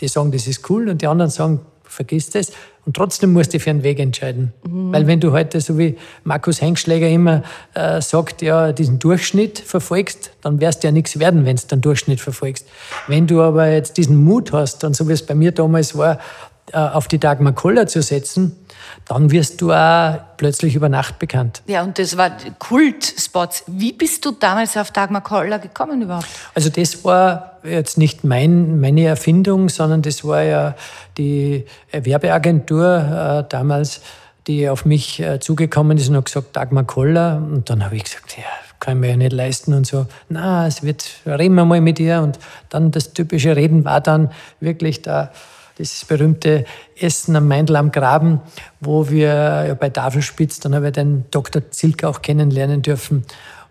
[0.00, 2.52] die sagen, das ist cool und die anderen sagen, vergiss das.
[2.86, 4.52] Und trotzdem musst du für einen Weg entscheiden.
[4.66, 4.92] Mhm.
[4.92, 7.42] Weil wenn du heute, so wie Markus Hengschläger immer
[7.74, 11.80] äh, sagt, ja, diesen Durchschnitt verfolgst, dann wirst du ja nichts werden, wenn du den
[11.80, 12.66] Durchschnitt verfolgst.
[13.08, 16.18] Wenn du aber jetzt diesen Mut hast, und so wie es bei mir damals war,
[16.74, 18.56] auf die Dagmar Koller zu setzen,
[19.06, 21.62] dann wirst du auch plötzlich über Nacht bekannt.
[21.66, 23.64] Ja, und das war Kultspots.
[23.66, 26.26] Wie bist du damals auf Dagmar Koller gekommen überhaupt?
[26.54, 30.74] Also das war jetzt nicht mein, meine Erfindung, sondern das war ja
[31.18, 34.00] die Werbeagentur äh, damals,
[34.46, 37.36] die auf mich äh, zugekommen ist und hat gesagt, Dagmar Koller.
[37.36, 38.44] Und dann habe ich gesagt, ja,
[38.80, 40.06] kann ich mir ja nicht leisten und so.
[40.28, 42.20] Na, es wird, reden wir mal mit ihr.
[42.20, 45.30] Und dann das typische Reden war dann wirklich da
[45.78, 46.64] dieses berühmte
[46.98, 48.40] Essen am Meindl am Graben,
[48.80, 51.70] wo wir ja, bei Tafelspitz, dann habe ich den Dr.
[51.70, 53.24] Zilk auch kennenlernen dürfen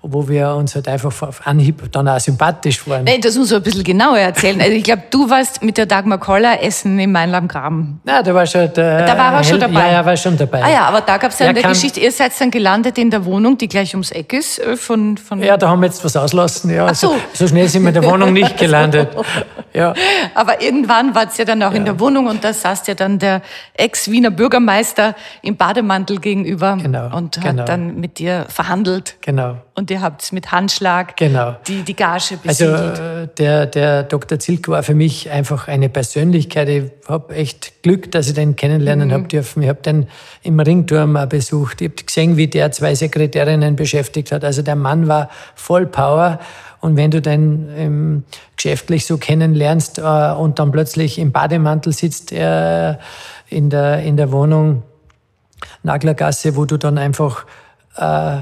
[0.05, 3.05] wo wir uns halt einfach auf Anhieb dann auch sympathisch waren.
[3.05, 4.59] Nein, das muss man ein bisschen genauer erzählen.
[4.59, 8.01] Also ich glaube, du warst mit der Dagmar Koller essen im Mainl am Graben.
[8.05, 9.79] Ja, da war schon der, Da war er schon dabei.
[9.79, 10.61] Ja, er war schon dabei.
[10.61, 13.23] Ah ja, aber da gab es ja eine Geschichte, ihr seid dann gelandet in der
[13.23, 14.59] Wohnung, die gleich ums Eck ist.
[14.59, 16.69] Äh, von, von ja, da haben wir jetzt was auslassen.
[16.69, 17.07] Ja, Ach so.
[17.07, 17.15] so.
[17.33, 19.09] so schnell sind wir in der Wohnung nicht gelandet.
[19.73, 19.95] Ja.
[20.35, 21.77] Aber irgendwann war es ja dann auch ja.
[21.77, 23.41] in der Wohnung und da saß ja dann der
[23.73, 27.65] Ex-Wiener Bürgermeister im Bademantel gegenüber genau, und hat genau.
[27.65, 29.15] dann mit dir verhandelt.
[29.21, 29.57] Genau.
[29.75, 31.55] Und ihr habt mit Handschlag genau.
[31.67, 32.99] die, die Gage also, besiegelt.
[32.99, 34.37] Also der, der Dr.
[34.37, 36.69] Zilk war für mich einfach eine Persönlichkeit.
[36.69, 39.13] Ich habe echt Glück, dass ich den kennenlernen mhm.
[39.13, 39.63] habe dürfen.
[39.63, 40.07] Ich habe den
[40.43, 41.81] im Ringturm auch besucht.
[41.81, 44.43] Ich habe gesehen, wie der zwei Sekretärinnen beschäftigt hat.
[44.43, 46.39] Also der Mann war voll Power.
[46.79, 48.23] Und wenn du den ähm,
[48.55, 52.99] geschäftlich so kennenlernst äh, und dann plötzlich im Bademantel sitzt er
[53.49, 54.83] in der, in der Wohnung
[55.81, 57.45] Naglergasse, wo du dann einfach
[57.95, 58.41] äh,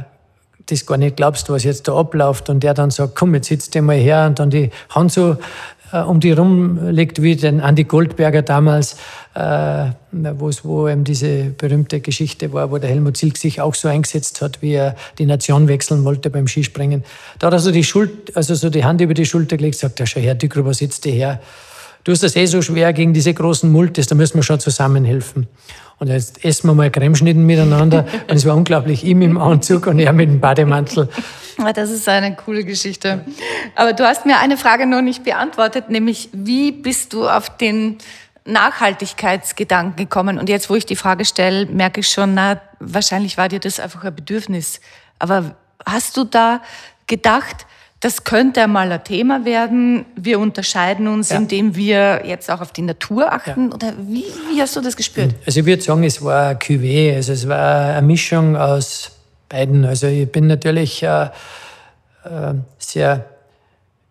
[0.65, 3.73] das gar nicht glaubst, was jetzt da abläuft und der dann sagt, komm, jetzt sitzt
[3.73, 5.37] dir mal her und dann die Hand so
[5.91, 8.95] äh, um die rumlegt, wie den Andi Goldberger damals,
[9.33, 14.41] äh, wo eben diese berühmte Geschichte war, wo der Helmut Zilk sich auch so eingesetzt
[14.41, 17.03] hat, wie er die Nation wechseln wollte beim Skispringen.
[17.39, 19.99] Da hat er so die, Schuld, also so die Hand über die Schulter gelegt, sagt
[19.99, 21.41] er, schau her, Dückgruber, sitzt dir her.
[22.03, 25.47] Du hast das eh so schwer gegen diese großen Multis, da müssen wir schon zusammenhelfen.
[26.01, 28.07] Und jetzt essen wir mal Cremeschnitten miteinander.
[28.27, 31.07] und es war unglaublich, ihm im Anzug und er mit dem Bademantel.
[31.75, 33.23] Das ist eine coole Geschichte.
[33.75, 37.99] Aber du hast mir eine Frage noch nicht beantwortet, nämlich wie bist du auf den
[38.45, 40.39] Nachhaltigkeitsgedanken gekommen.
[40.39, 43.79] Und jetzt, wo ich die Frage stelle, merke ich schon, na, wahrscheinlich war dir das
[43.79, 44.81] einfach ein Bedürfnis.
[45.19, 45.53] Aber
[45.85, 46.63] hast du da
[47.05, 47.67] gedacht,
[48.01, 50.05] das könnte einmal ein Thema werden.
[50.15, 51.37] Wir unterscheiden uns, ja.
[51.37, 53.69] indem wir jetzt auch auf die Natur achten.
[53.69, 53.75] Ja.
[53.75, 55.35] Oder wie, wie, hast du das gespürt?
[55.45, 57.15] Also ich würde sagen, es war ein Cuvée.
[57.15, 59.11] Also es war eine Mischung aus
[59.47, 59.85] beiden.
[59.85, 61.29] Also ich bin natürlich äh, äh,
[62.79, 63.25] sehr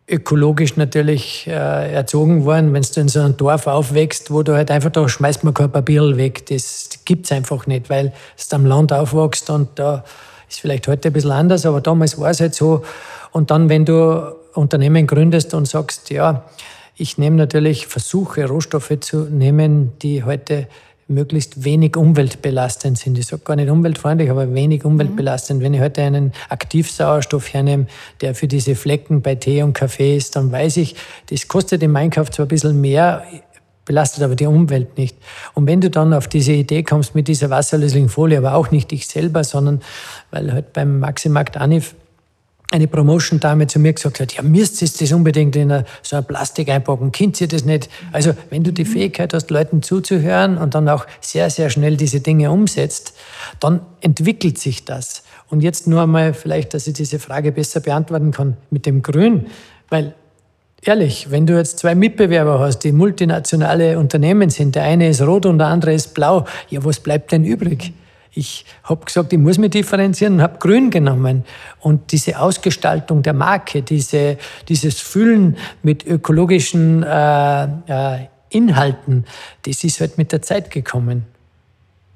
[0.08, 2.72] ökologisch natürlich äh, erzogen worden.
[2.72, 5.72] Wenn du in so einem Dorf aufwächst, wo du halt einfach, da schmeißt man kein
[5.72, 6.46] Papier weg.
[6.46, 8.12] Das gibt es einfach nicht, weil
[8.50, 10.04] du am Land aufwachst und da
[10.50, 12.84] ist vielleicht heute ein bisschen anders, aber damals war es halt so.
[13.32, 16.44] Und dann, wenn du Unternehmen gründest und sagst, ja,
[16.96, 20.66] ich nehme natürlich, versuche Rohstoffe zu nehmen, die heute
[21.10, 23.18] möglichst wenig umweltbelastend sind.
[23.18, 25.60] Ich sage gar nicht umweltfreundlich, aber wenig umweltbelastend.
[25.60, 25.64] Mhm.
[25.64, 27.86] Wenn ich heute einen Aktivsauerstoff hernehme,
[28.20, 30.94] der für diese Flecken bei Tee und Kaffee ist, dann weiß ich,
[31.30, 33.24] das kostet im Einkauf zwar ein bisschen mehr,
[33.84, 35.16] belastet aber die Umwelt nicht.
[35.54, 38.90] Und wenn du dann auf diese Idee kommst mit dieser wasserlöslichen Folie, aber auch nicht
[38.90, 39.80] dich selber, sondern
[40.30, 41.94] weil halt beim Maximarkt Anif
[42.72, 46.68] eine Promotion-Dame zu mir gesagt hat, ja, müsst ihr das unbedingt in so ein Plastik
[46.68, 47.88] einpacken, könnt ihr das nicht?
[48.12, 52.20] Also, wenn du die Fähigkeit hast, Leuten zuzuhören und dann auch sehr, sehr schnell diese
[52.20, 53.14] Dinge umsetzt,
[53.58, 55.24] dann entwickelt sich das.
[55.48, 59.46] Und jetzt nur einmal vielleicht, dass ich diese Frage besser beantworten kann mit dem Grün,
[59.88, 60.14] weil
[60.82, 65.44] Ehrlich, wenn du jetzt zwei Mitbewerber hast, die multinationale Unternehmen sind, der eine ist rot
[65.44, 67.92] und der andere ist blau, ja, was bleibt denn übrig?
[68.32, 71.44] Ich habe gesagt, ich muss mich differenzieren und habe grün genommen.
[71.80, 79.26] Und diese Ausgestaltung der Marke, diese, dieses Füllen mit ökologischen äh, äh, Inhalten,
[79.66, 81.26] das ist halt mit der Zeit gekommen.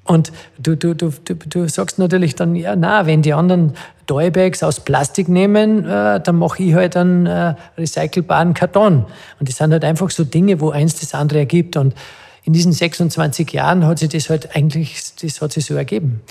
[0.05, 3.73] Und du, du, du, du, du sagst natürlich dann, ja, na, wenn die anderen
[4.05, 9.05] Toybags aus Plastik nehmen, äh, dann mache ich halt einen äh, recycelbaren Karton.
[9.39, 11.75] Und das sind halt einfach so Dinge, wo eins das andere ergibt.
[11.75, 11.95] Und
[12.43, 16.21] in diesen 26 Jahren hat sich das halt eigentlich, das hat sich so ergeben.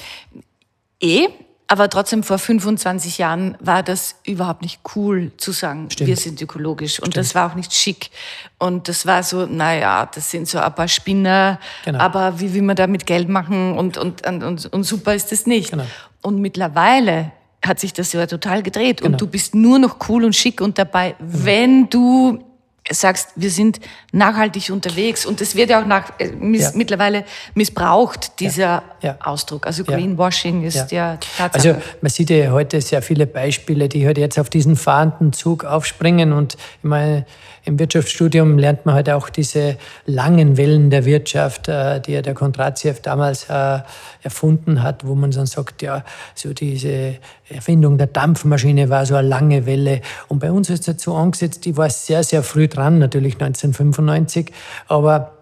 [1.03, 1.27] Eh,
[1.67, 6.09] aber trotzdem vor 25 Jahren war das überhaupt nicht cool zu sagen, Stimmt.
[6.09, 7.01] wir sind ökologisch.
[7.01, 7.17] Und Stimmt.
[7.17, 8.11] das war auch nicht schick.
[8.59, 12.01] Und das war so, naja, das sind so ein paar Spinner, genau.
[12.01, 15.71] aber wie will man damit Geld machen und, und, und, und super ist das nicht.
[15.71, 15.87] Genau.
[16.23, 17.33] Und mittlerweile
[17.65, 19.13] hat sich das ja total gedreht genau.
[19.13, 21.31] und du bist nur noch cool und schick und dabei, genau.
[21.45, 22.45] wenn du
[22.91, 23.81] sagst, wir sind
[24.13, 26.71] nachhaltig unterwegs und es wird ja auch nach, äh, miss, ja.
[26.75, 27.25] mittlerweile
[27.55, 28.83] missbraucht, dieser ja.
[29.01, 29.19] Ja.
[29.21, 29.67] Ausdruck.
[29.67, 31.75] Also Greenwashing ist ja, Tatsache.
[31.75, 35.65] Also man sieht ja heute sehr viele Beispiele, die halt jetzt auf diesen fahrenden Zug
[35.65, 37.25] aufspringen und ich meine,
[37.65, 42.35] im Wirtschaftsstudium lernt man halt auch diese langen Wellen der Wirtschaft, äh, die ja der
[42.35, 43.79] Kondratiev damals äh,
[44.23, 46.05] erfunden hat, wo man dann sagt, ja,
[46.35, 47.17] so diese
[47.49, 50.03] Erfindung der Dampfmaschine war so eine lange Welle.
[50.29, 54.53] Und bei uns ist dazu angesetzt, die war sehr, sehr früh dran, natürlich 1995,
[54.87, 55.33] aber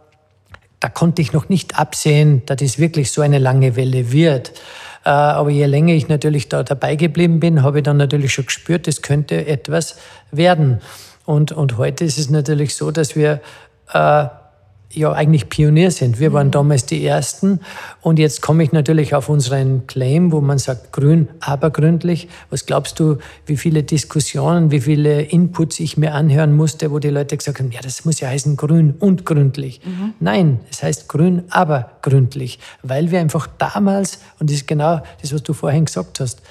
[0.78, 4.52] da konnte ich noch nicht absehen, dass das wirklich so eine lange Welle wird.
[5.04, 8.46] Äh, aber je länger ich natürlich da dabei geblieben bin, habe ich dann natürlich schon
[8.46, 9.96] gespürt, es könnte etwas
[10.30, 10.80] werden.
[11.24, 13.40] Und, und heute ist es natürlich so, dass wir
[13.92, 14.26] äh,
[14.94, 16.20] ja eigentlich Pionier sind.
[16.20, 16.52] Wir waren mhm.
[16.52, 17.60] damals die Ersten
[18.00, 22.28] und jetzt komme ich natürlich auf unseren Claim, wo man sagt, grün, aber gründlich.
[22.50, 27.10] Was glaubst du, wie viele Diskussionen, wie viele Inputs ich mir anhören musste, wo die
[27.10, 29.80] Leute gesagt haben, ja, das muss ja heißen grün und gründlich.
[29.84, 30.14] Mhm.
[30.20, 35.32] Nein, es heißt grün, aber gründlich, weil wir einfach damals, und das ist genau das,
[35.32, 36.42] was du vorhin gesagt hast,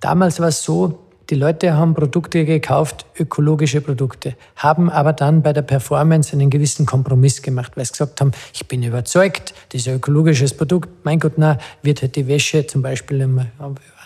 [0.00, 0.98] damals war es so,
[1.30, 6.86] die Leute haben Produkte gekauft, ökologische Produkte, haben aber dann bei der Performance einen gewissen
[6.86, 11.20] Kompromiss gemacht, weil sie gesagt haben, ich bin überzeugt, das ist ein ökologisches Produkt, mein
[11.20, 13.52] Gott, na, wird halt die Wäsche, zum Beispiel, um ein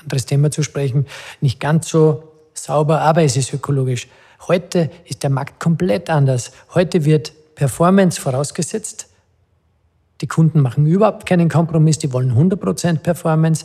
[0.03, 1.07] anderes Thema zu sprechen,
[1.41, 4.07] nicht ganz so sauber, aber es ist ökologisch.
[4.47, 6.53] Heute ist der Markt komplett anders.
[6.75, 9.09] Heute wird Performance vorausgesetzt.
[10.21, 13.65] Die Kunden machen überhaupt keinen Kompromiss, die wollen 100% Performance.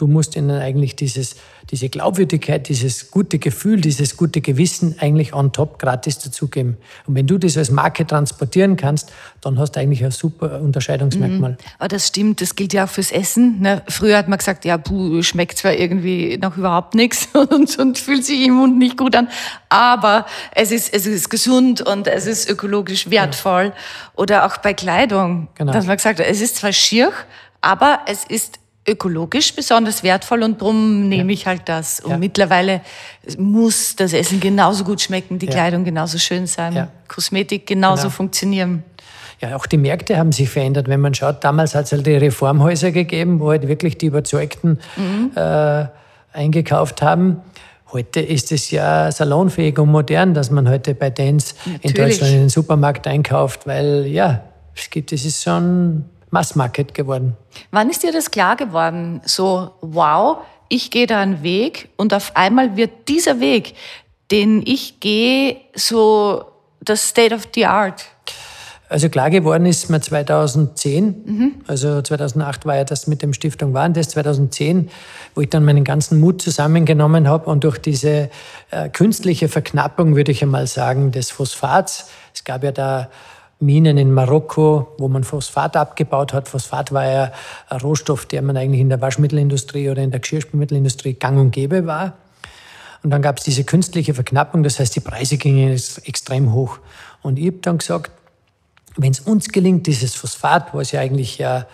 [0.00, 1.36] Du musst ihnen eigentlich dieses,
[1.70, 6.78] diese Glaubwürdigkeit, dieses gute Gefühl, dieses gute Gewissen eigentlich on top gratis dazugeben.
[7.06, 11.50] Und wenn du das als Marke transportieren kannst, dann hast du eigentlich ein super Unterscheidungsmerkmal.
[11.50, 11.56] Mhm.
[11.78, 13.60] Aber das stimmt, das gilt ja auch fürs Essen.
[13.60, 13.82] Ne?
[13.88, 18.24] Früher hat man gesagt, ja, puh, schmeckt zwar irgendwie noch überhaupt nichts und, und fühlt
[18.24, 19.28] sich im Mund nicht gut an,
[19.68, 20.24] aber
[20.54, 23.64] es ist, es ist gesund und es ist ökologisch wertvoll.
[23.64, 23.74] Genau.
[24.16, 25.74] Oder auch bei Kleidung, genau.
[25.74, 27.12] dass man gesagt hat, es ist zwar schier,
[27.60, 32.00] aber es ist ökologisch besonders wertvoll und darum nehme ich halt das.
[32.00, 32.18] Und ja.
[32.18, 32.80] mittlerweile
[33.36, 35.52] muss das Essen genauso gut schmecken, die ja.
[35.52, 36.88] Kleidung genauso schön sein, ja.
[37.06, 38.14] Kosmetik genauso genau.
[38.14, 38.84] funktionieren.
[39.40, 40.88] Ja, auch die Märkte haben sich verändert.
[40.88, 44.78] Wenn man schaut, damals hat es halt die Reformhäuser gegeben, wo halt wirklich die Überzeugten
[44.96, 45.30] mhm.
[45.34, 45.86] äh,
[46.32, 47.40] eingekauft haben.
[47.92, 52.38] Heute ist es ja salonfähig und modern, dass man heute bei Dance in Deutschland in
[52.40, 54.42] den Supermarkt einkauft, weil ja,
[54.76, 57.36] es gibt, es ist so ein Massmarket geworden.
[57.70, 59.20] Wann ist dir das klar geworden?
[59.24, 63.74] So, wow, ich gehe da einen Weg und auf einmal wird dieser Weg,
[64.30, 66.44] den ich gehe, so
[66.80, 68.06] das State of the Art.
[68.88, 71.54] Also klar geworden ist mir 2010, mhm.
[71.68, 74.90] also 2008 war ja das mit dem Stiftung Warentest, 2010,
[75.36, 78.30] wo ich dann meinen ganzen Mut zusammengenommen habe und durch diese
[78.72, 83.10] äh, künstliche Verknappung, würde ich einmal sagen, des Phosphats, es gab ja da
[83.60, 86.48] Minen in Marokko, wo man Phosphat abgebaut hat.
[86.48, 87.32] Phosphat war ja
[87.68, 91.86] ein Rohstoff, der man eigentlich in der Waschmittelindustrie oder in der Geschirrspülmittelindustrie gang und gäbe
[91.86, 92.14] war.
[93.02, 95.72] Und dann gab es diese künstliche Verknappung, das heißt, die Preise gingen
[96.04, 96.78] extrem hoch.
[97.22, 98.10] Und ich habe dann gesagt,
[98.96, 101.66] wenn es uns gelingt, dieses Phosphat, was ja eigentlich ja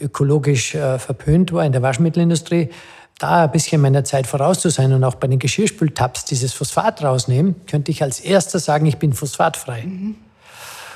[0.00, 2.70] ökologisch äh, verpönt war in der Waschmittelindustrie,
[3.18, 7.02] da ein bisschen meiner Zeit voraus zu sein und auch bei den Geschirrspültabs dieses Phosphat
[7.02, 9.82] rausnehmen, könnte ich als erster sagen, ich bin phosphatfrei.
[9.82, 10.16] Mhm.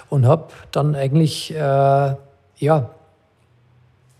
[0.09, 2.91] Und habe dann eigentlich äh, ja,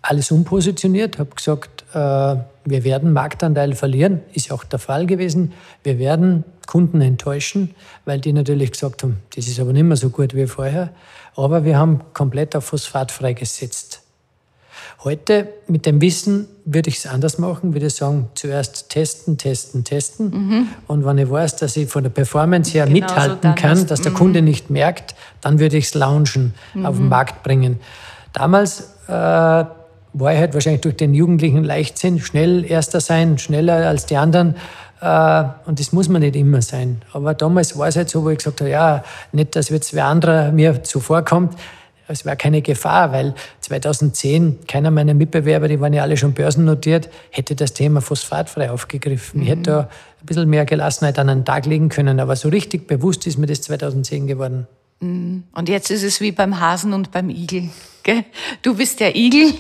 [0.03, 5.53] alles umpositioniert, habe gesagt, äh, wir werden Marktanteil verlieren, ist auch der Fall gewesen.
[5.83, 7.75] Wir werden Kunden enttäuschen,
[8.05, 10.91] weil die natürlich gesagt haben, das ist aber nicht mehr so gut wie vorher.
[11.37, 14.06] Aber wir haben komplett auf Phosphat freigesetzt.
[15.05, 19.85] Heute mit dem Wissen würde ich es anders machen, würde ich sagen, zuerst testen, testen,
[19.85, 20.31] testen.
[20.31, 20.69] Mhm.
[20.87, 24.01] Und wenn ich weiß, dass ich von der Performance her genau mithalten so kann, dass
[24.01, 24.17] der mhm.
[24.17, 26.87] Kunde nicht merkt, dann würde ich es launchen, mhm.
[26.87, 27.79] auf den Markt bringen.
[28.33, 29.13] Damals äh,
[30.19, 34.57] war ich halt wahrscheinlich durch den jugendlichen Leichtsinn schnell Erster sein, schneller als die anderen.
[35.01, 37.03] Äh, und das muss man nicht immer sein.
[37.13, 40.07] Aber damals war es halt so, wo ich gesagt habe, ja, nicht, dass jetzt wer
[40.07, 41.55] anderer mir zuvorkommt.
[42.09, 47.09] Es wäre keine Gefahr, weil 2010 keiner meiner Mitbewerber, die waren ja alle schon börsennotiert,
[47.31, 49.41] hätte das Thema phosphatfrei aufgegriffen.
[49.41, 49.43] Mhm.
[49.43, 52.21] Ich hätte da ein bisschen mehr Gelassenheit an den Tag legen können.
[52.21, 54.67] Aber so richtig bewusst ist mir das 2010 geworden.
[55.01, 55.45] Mhm.
[55.53, 57.71] Und jetzt ist es wie beim Hasen und beim Igel.
[58.07, 58.23] Gell?
[58.63, 59.53] Du bist der Igel,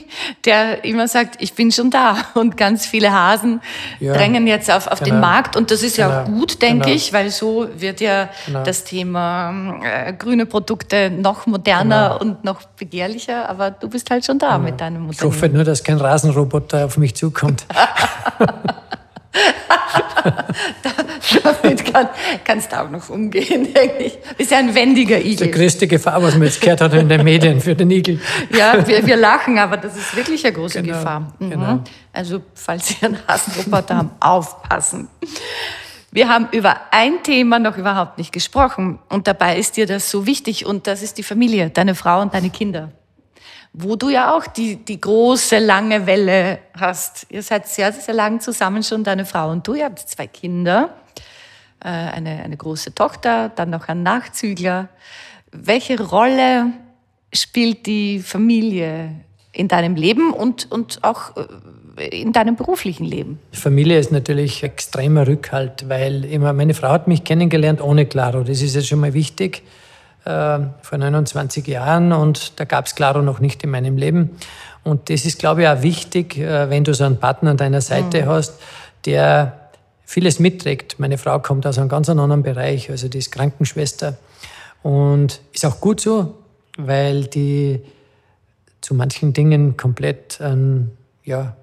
[0.44, 2.16] der immer sagt, ich bin schon da.
[2.34, 3.60] Und ganz viele Hasen
[3.98, 5.16] ja, drängen jetzt auf, auf genau.
[5.16, 5.56] den Markt.
[5.56, 6.10] Und das ist genau.
[6.10, 6.94] ja auch gut, denke genau.
[6.94, 8.62] ich, weil so wird ja genau.
[8.62, 12.20] das Thema äh, grüne Produkte noch moderner genau.
[12.20, 13.48] und noch begehrlicher.
[13.48, 14.58] Aber du bist halt schon da genau.
[14.60, 15.10] mit deinem Unternehmen.
[15.10, 17.66] Ich hoffe nur, dass kein Rasenroboter auf mich zukommt.
[21.42, 22.08] Damit kann,
[22.44, 24.18] kannst du auch noch umgehen, denke ich.
[24.36, 25.30] Bist ja ein wendiger Igel.
[25.30, 27.90] Das ist die größte Gefahr, was man jetzt gehört hat in den Medien für den
[27.90, 28.20] Igel.
[28.50, 31.32] Ja, wir, wir lachen, aber das ist wirklich eine große genau, Gefahr.
[31.38, 31.50] Mhm.
[31.50, 31.80] Genau.
[32.12, 35.08] Also, falls Sie einen Hasenroboter haben, aufpassen.
[36.10, 40.24] Wir haben über ein Thema noch überhaupt nicht gesprochen und dabei ist dir das so
[40.24, 42.92] wichtig und das ist die Familie, deine Frau und deine Kinder
[43.78, 47.26] wo du ja auch die, die große, lange Welle hast.
[47.28, 49.74] Ihr seid sehr, sehr lang zusammen schon, deine Frau und du.
[49.74, 50.94] Ihr habt zwei Kinder,
[51.80, 54.88] äh, eine, eine große Tochter, dann noch ein Nachzügler.
[55.52, 56.72] Welche Rolle
[57.34, 59.10] spielt die Familie
[59.52, 63.38] in deinem Leben und, und auch äh, in deinem beruflichen Leben?
[63.52, 68.42] Familie ist natürlich extremer Rückhalt, weil immer meine Frau hat mich kennengelernt ohne Claro.
[68.42, 69.62] Das ist jetzt schon mal wichtig.
[70.26, 74.30] Äh, vor 29 Jahren und da gab es Claro noch nicht in meinem Leben.
[74.82, 77.80] Und das ist, glaube ich, auch wichtig, äh, wenn du so einen Partner an deiner
[77.80, 78.26] Seite mhm.
[78.26, 78.54] hast,
[79.04, 79.70] der
[80.04, 80.98] vieles mitträgt.
[80.98, 84.16] Meine Frau kommt aus einem ganz anderen Bereich, also die ist Krankenschwester.
[84.82, 86.34] Und ist auch gut so,
[86.76, 87.82] weil die
[88.80, 91.54] zu manchen Dingen komplett einen ja,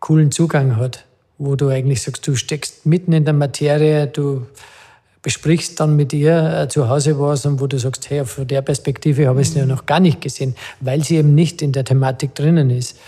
[0.00, 1.04] coolen Zugang hat,
[1.38, 4.46] wo du eigentlich sagst, du steckst mitten in der Materie, du
[5.22, 8.62] besprichst dann mit ihr äh, zu Hause was und wo du sagst, hey, von der
[8.62, 11.84] Perspektive habe ich es ja noch gar nicht gesehen, weil sie eben nicht in der
[11.84, 12.98] Thematik drinnen ist.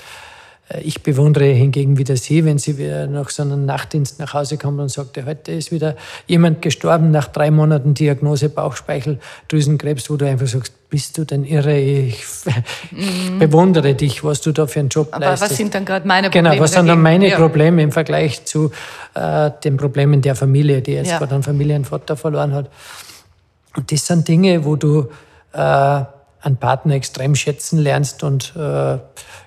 [0.69, 4.59] Äh, ich bewundere hingegen wieder sie, wenn sie wieder nach so einem Nachtdienst nach Hause
[4.59, 5.97] kommt und sagt, heute ist wieder
[6.27, 11.79] jemand gestorben nach drei Monaten Diagnose Bauchspeicheldrüsenkrebs, wo du einfach sagst, bist du denn irre?
[11.79, 12.23] Ich
[12.91, 13.39] mhm.
[13.39, 15.51] bewundere dich, was du da für einen Job Aber leistest.
[15.51, 16.51] was sind dann gerade meine Probleme?
[16.51, 17.39] Genau, was sind dann meine ja.
[17.39, 18.71] Probleme im Vergleich zu
[19.15, 21.17] äh, den Problemen der Familie, die jetzt ja.
[21.17, 22.71] gerade einen Familienvater verloren hat?
[23.75, 25.09] Und das sind Dinge, wo du
[25.55, 28.99] äh, einen Partner extrem schätzen lernst und äh,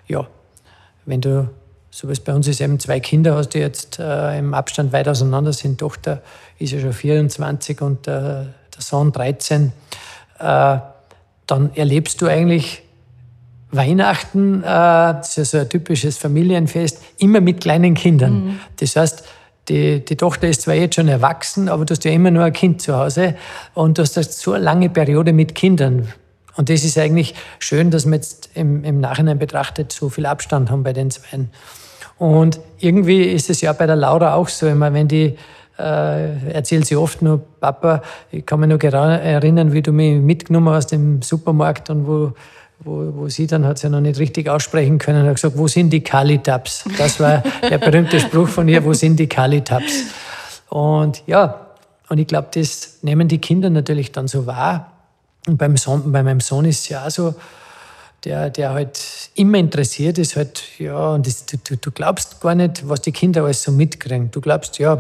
[0.08, 0.28] ja,
[1.06, 1.48] wenn du,
[1.92, 4.94] so wie es bei uns ist, eben zwei Kinder hast, die jetzt äh, im Abstand
[4.94, 6.24] weit auseinander sind, Tochter
[6.58, 8.48] ist ja schon 24 und äh, der
[8.80, 9.74] Sohn 13,
[10.40, 10.78] äh,
[11.48, 12.82] dann erlebst du eigentlich
[13.72, 18.34] Weihnachten, äh, das ist ja so ein typisches Familienfest, immer mit kleinen Kindern.
[18.34, 18.60] Mhm.
[18.78, 19.24] Das heißt,
[19.70, 22.54] die, die, Tochter ist zwar jetzt schon erwachsen, aber du hast ja immer nur ein
[22.54, 23.36] Kind zu Hause
[23.74, 26.08] und du hast so eine lange Periode mit Kindern.
[26.56, 30.70] Und das ist eigentlich schön, dass wir jetzt im, im Nachhinein betrachtet so viel Abstand
[30.70, 31.50] haben bei den Zweien.
[32.18, 35.36] Und irgendwie ist es ja bei der Laura auch so, immer wenn die
[35.78, 38.02] äh, erzählt sie oft nur, Papa,
[38.32, 42.34] ich kann mich noch erinnern, wie du mich mitgenommen hast im Supermarkt und wo,
[42.80, 45.90] wo, wo sie dann hat sie noch nicht richtig aussprechen können hat gesagt, wo sind
[45.92, 46.86] die Kali-Tabs?
[46.98, 50.06] Das war der berühmte Spruch von ihr, wo sind die Kali-Tabs?
[50.70, 51.68] Und ja,
[52.10, 54.92] und ich glaube, das nehmen die Kinder natürlich dann so wahr.
[55.48, 57.36] Und beim Sohn, bei meinem Sohn ist es ja auch so,
[58.24, 59.00] der, der halt
[59.36, 63.44] immer interessiert ist, halt, ja, und das, du, du glaubst gar nicht, was die Kinder
[63.44, 64.32] alles so mitkriegen.
[64.32, 65.00] Du glaubst, ja,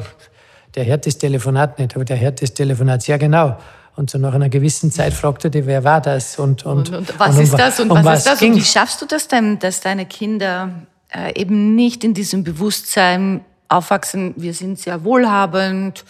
[0.75, 3.57] der hört das Telefonat nicht, aber der hört das Telefonat sehr genau.
[3.95, 6.37] Und so nach einer gewissen Zeit fragt er dich, wer war das?
[6.37, 7.79] Und, und, und, und was und ist das?
[7.79, 8.39] Und was, was, ist das?
[8.39, 8.53] Ging?
[8.53, 10.69] Und wie schaffst du das denn, dass deine Kinder
[11.13, 16.03] äh, eben nicht in diesem Bewusstsein aufwachsen, wir sind sehr wohlhabend,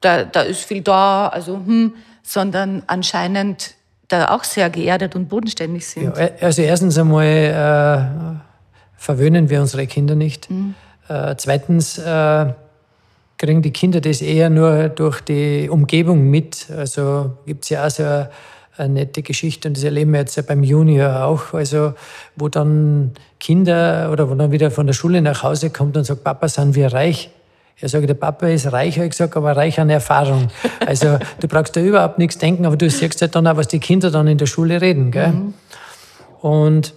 [0.00, 3.74] da, da ist viel da, also hm, sondern anscheinend
[4.08, 6.16] da auch sehr geerdet und bodenständig sind.
[6.16, 8.40] Ja, also erstens einmal äh,
[8.96, 10.50] verwöhnen wir unsere Kinder nicht.
[10.50, 10.74] Mhm.
[11.08, 12.52] Äh, zweitens äh,
[13.40, 16.66] kriegen die Kinder das eher nur durch die Umgebung mit.
[16.76, 18.30] Also gibt es ja auch so eine,
[18.76, 21.94] eine, nette Geschichte und das erleben wir jetzt beim Junior auch, also
[22.36, 26.22] wo dann Kinder oder wo dann wieder von der Schule nach Hause kommt und sagt,
[26.22, 27.30] Papa, sind wir reich?
[27.80, 30.48] Er sagt, der Papa ist reich, habe ich gesagt, aber reich an Erfahrung.
[30.86, 33.78] Also du brauchst da überhaupt nichts denken, aber du siehst halt dann auch, was die
[33.78, 35.12] Kinder dann in der Schule reden.
[35.12, 35.28] Gell?
[35.28, 35.54] Mhm.
[36.42, 36.94] Und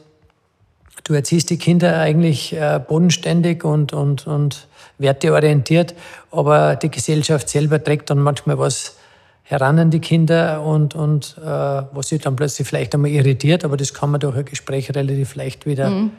[1.05, 4.67] du erziehst die Kinder eigentlich äh, bodenständig und, und, und
[4.97, 5.95] werteorientiert,
[6.31, 8.97] aber die Gesellschaft selber trägt dann manchmal was
[9.43, 13.77] heran an die Kinder und, und äh, was sie dann plötzlich vielleicht einmal irritiert, aber
[13.77, 16.11] das kann man durch ein Gespräch relativ leicht wieder mhm.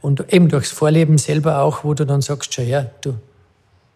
[0.00, 3.14] und eben durchs Vorleben selber auch, wo du dann sagst, schon, ja, du,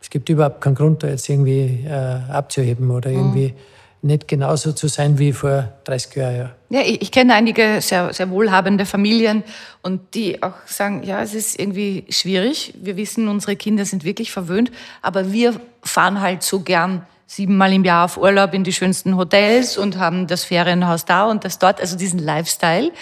[0.00, 3.54] es gibt überhaupt keinen Grund, da jetzt irgendwie äh, abzuheben oder mhm.
[4.02, 6.50] Nicht genauso zu sein wie vor 30 Jahren.
[6.68, 9.42] Ja, ich, ich kenne einige sehr, sehr wohlhabende Familien
[9.82, 12.74] und die auch sagen, ja, es ist irgendwie schwierig.
[12.80, 14.70] Wir wissen, unsere Kinder sind wirklich verwöhnt,
[15.02, 19.76] aber wir fahren halt so gern siebenmal im Jahr auf Urlaub in die schönsten Hotels
[19.76, 22.92] und haben das Ferienhaus da und das dort, also diesen Lifestyle.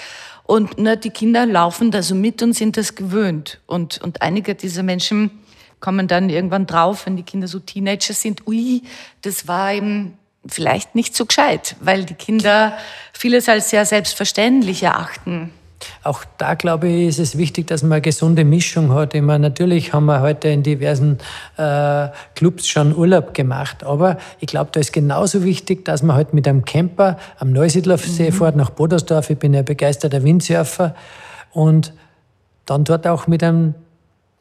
[0.44, 3.60] Und ne, die Kinder laufen da so mit und sind das gewöhnt.
[3.66, 5.30] Und, und einige dieser Menschen
[5.80, 8.82] kommen dann irgendwann drauf, wenn die Kinder so Teenager sind, ui,
[9.22, 12.76] das war eben vielleicht nicht so gescheit, weil die Kinder
[13.12, 15.50] vieles als sehr selbstverständlich erachten.
[16.02, 19.14] Auch da, glaube ich, ist es wichtig, dass man eine gesunde Mischung hat.
[19.14, 21.18] Ich meine, natürlich haben wir heute in diversen
[21.56, 26.32] äh, Clubs schon Urlaub gemacht, aber ich glaube, da ist genauso wichtig, dass man halt
[26.32, 28.34] mit einem Camper am Neusiedlersee mhm.
[28.34, 29.30] fährt, nach Bodersdorf.
[29.30, 30.94] Ich bin ja begeisterter Windsurfer
[31.52, 31.92] und
[32.66, 33.74] dann dort auch mit einem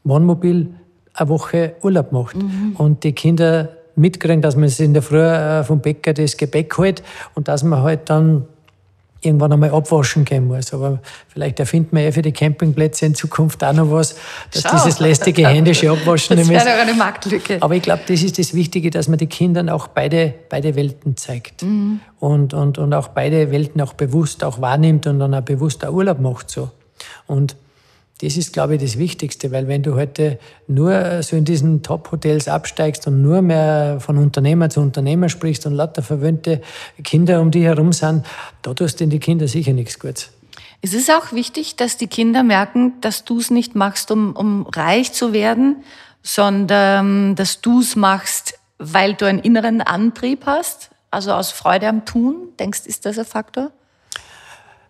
[0.03, 0.73] Wohnmobil
[1.13, 2.35] eine Woche Urlaub macht.
[2.35, 2.75] Mhm.
[2.77, 6.77] Und die Kinder mitkriegen, dass man sich in der Früh äh, vom Bäcker das Gebäck
[6.77, 7.03] holt
[7.35, 8.47] und dass man halt dann
[9.25, 10.73] irgendwann einmal abwaschen gehen muss.
[10.73, 14.15] Aber vielleicht erfinden wir ja für die Campingplätze in Zukunft auch noch was,
[14.51, 17.57] dass Schau, dieses lästige händische Abwaschen das wäre eine Marktlücke.
[17.61, 21.15] Aber ich glaube, das ist das Wichtige, dass man den Kindern auch beide, beide Welten
[21.17, 21.63] zeigt.
[21.63, 22.01] Mhm.
[22.19, 25.93] Und, und, und auch beide Welten auch bewusst auch wahrnimmt und dann auch bewusst auch
[25.93, 26.69] Urlaub macht so.
[27.27, 27.55] Und
[28.21, 32.47] das ist, glaube ich, das Wichtigste, weil wenn du heute nur so in diesen Top-Hotels
[32.47, 36.61] absteigst und nur mehr von Unternehmer zu Unternehmer sprichst und lauter verwöhnte
[37.03, 38.25] Kinder um dich herum sind,
[38.61, 40.29] da tust du den Kinder sicher nichts Gutes.
[40.81, 44.67] Es ist auch wichtig, dass die Kinder merken, dass du es nicht machst, um, um
[44.67, 45.83] reich zu werden,
[46.21, 52.05] sondern dass du es machst, weil du einen inneren Antrieb hast, also aus Freude am
[52.05, 52.49] Tun.
[52.59, 53.71] Denkst, ist das ein Faktor?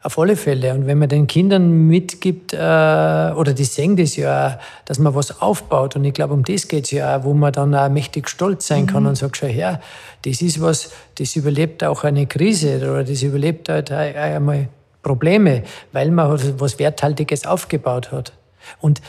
[0.04, 0.74] Auf alle Fälle.
[0.74, 5.42] Und wenn man den Kindern mitgibt, äh, oder die sehen das ja, dass man was
[5.42, 8.30] aufbaut, und ich glaube, um das geht es ja auch, wo man dann auch mächtig
[8.30, 9.10] stolz sein kann mhm.
[9.10, 9.80] und sagt, schau her,
[10.26, 14.68] das ist was, das überlebt auch eine Krise oder das überlebt halt einmal
[15.04, 18.34] Probleme, weil man was Werthaltiges aufgebaut hat.
[18.82, 19.02] Und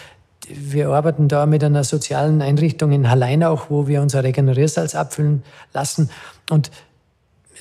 [0.48, 5.42] wir arbeiten da mit einer sozialen Einrichtung in Hallein auch, wo wir unser Regeneriersalz abfüllen
[5.72, 6.10] lassen.
[6.50, 6.70] Und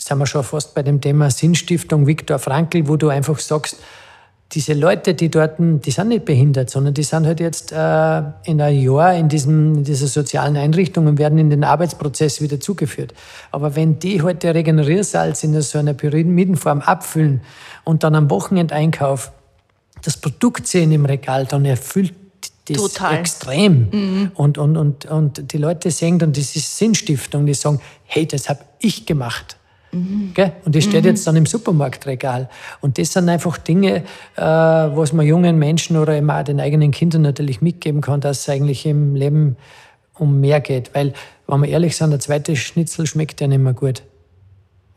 [0.06, 3.78] sind wir schon fast bei dem Thema Sinnstiftung Viktor Frankl, wo du einfach sagst,
[4.52, 8.62] diese Leute, die dort, die sind nicht behindert, sondern die sind halt jetzt äh, in
[8.62, 13.14] ein Jahr in, diesem, in dieser sozialen Einrichtung und werden in den Arbeitsprozess wieder zugeführt.
[13.52, 17.42] Aber wenn die heute halt Regeneriersalz in so einer Pyramidenform abfüllen
[17.84, 19.32] und dann am Wochenendeinkauf
[20.04, 22.14] das Produkt sehen im Regal, dann erfüllt
[22.68, 23.18] das Total.
[23.18, 23.90] extrem.
[23.92, 24.32] Mhm.
[24.36, 28.50] Und, und, und, und die Leute sehen dann, das ist Sinnstiftung, die sagen, hey, das
[28.50, 29.58] habe ich gemacht.
[29.94, 30.34] Mhm.
[30.66, 31.10] Und die steht mhm.
[31.10, 32.50] jetzt dann im Supermarktregal.
[32.82, 34.04] Und das sind einfach Dinge,
[34.36, 38.42] äh, was man jungen Menschen oder eben auch den eigenen Kindern natürlich mitgeben kann, dass
[38.42, 39.58] es eigentlich im Leben
[40.16, 40.94] um mehr geht.
[40.94, 41.14] Weil,
[41.48, 44.04] wenn wir ehrlich sind, der zweite Schnitzel schmeckt ja nicht mehr gut.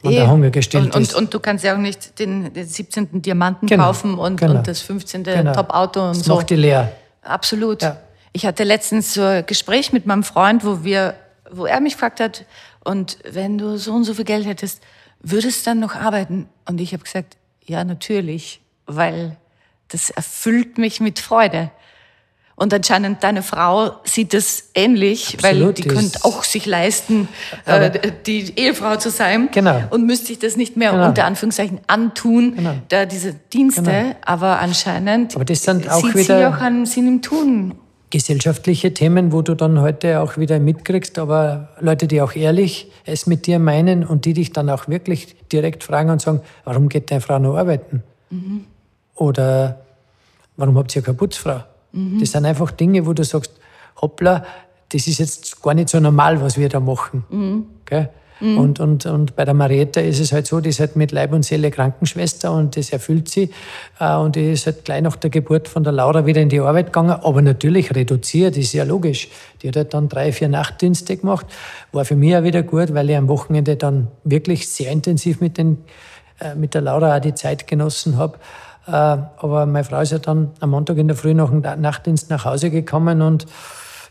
[0.02, 1.14] Wenn der Hunger gestillt und, ist.
[1.14, 3.22] Und, und, du kannst ja auch nicht den, den 17.
[3.22, 4.56] Diamanten genau, kaufen und, genau.
[4.56, 5.24] und das 15.
[5.24, 5.52] Genau.
[5.52, 6.34] Top-Auto und das so.
[6.36, 6.92] macht die leer.
[7.22, 7.82] Absolut.
[7.82, 7.96] Ja.
[8.32, 11.14] Ich hatte letztens so ein Gespräch mit meinem Freund, wo wir
[11.50, 12.44] wo er mich gefragt hat,
[12.86, 14.82] und wenn du so und so viel Geld hättest,
[15.20, 16.48] würdest du dann noch arbeiten?
[16.66, 19.36] Und ich habe gesagt, ja, natürlich, weil
[19.88, 21.70] das erfüllt mich mit Freude.
[22.54, 27.28] Und anscheinend deine Frau sieht es ähnlich, Absolut, weil die könnte auch sich leisten,
[27.66, 29.82] äh, die Ehefrau zu sein genau.
[29.90, 31.08] und müsste sich das nicht mehr genau.
[31.08, 32.74] unter Anführungszeichen antun, genau.
[32.88, 33.82] da diese Dienste.
[33.82, 34.16] Genau.
[34.24, 37.74] Aber anscheinend Aber das sind auch sieht wieder sie auch einen Sinn im Tun.
[38.16, 43.26] Gesellschaftliche Themen, wo du dann heute auch wieder mitkriegst, aber Leute, die auch ehrlich es
[43.26, 47.10] mit dir meinen und die dich dann auch wirklich direkt fragen und sagen, warum geht
[47.10, 48.02] deine Frau noch arbeiten?
[48.30, 48.64] Mhm.
[49.16, 49.82] Oder
[50.56, 51.64] warum habt ihr keine Putzfrau?
[51.92, 52.18] Mhm.
[52.18, 53.52] Das sind einfach Dinge, wo du sagst,
[54.00, 54.46] hoppla,
[54.88, 57.22] das ist jetzt gar nicht so normal, was wir da machen.
[57.28, 57.66] Mhm.
[58.40, 58.58] Mhm.
[58.58, 61.32] Und, und, und bei der Marietta ist es halt so, die ist halt mit Leib
[61.32, 63.50] und Seele Krankenschwester und das erfüllt sie.
[63.98, 66.60] Äh, und die ist halt gleich nach der Geburt von der Laura wieder in die
[66.60, 69.28] Arbeit gegangen, aber natürlich reduziert, ist ja logisch.
[69.62, 71.46] Die hat halt dann drei, vier Nachtdienste gemacht.
[71.92, 75.56] War für mich auch wieder gut, weil ich am Wochenende dann wirklich sehr intensiv mit,
[75.56, 75.78] den,
[76.40, 78.38] äh, mit der Laura auch die Zeit genossen habe.
[78.86, 82.28] Äh, aber meine Frau ist ja dann am Montag in der Früh nach dem Nachtdienst
[82.28, 83.46] nach Hause gekommen und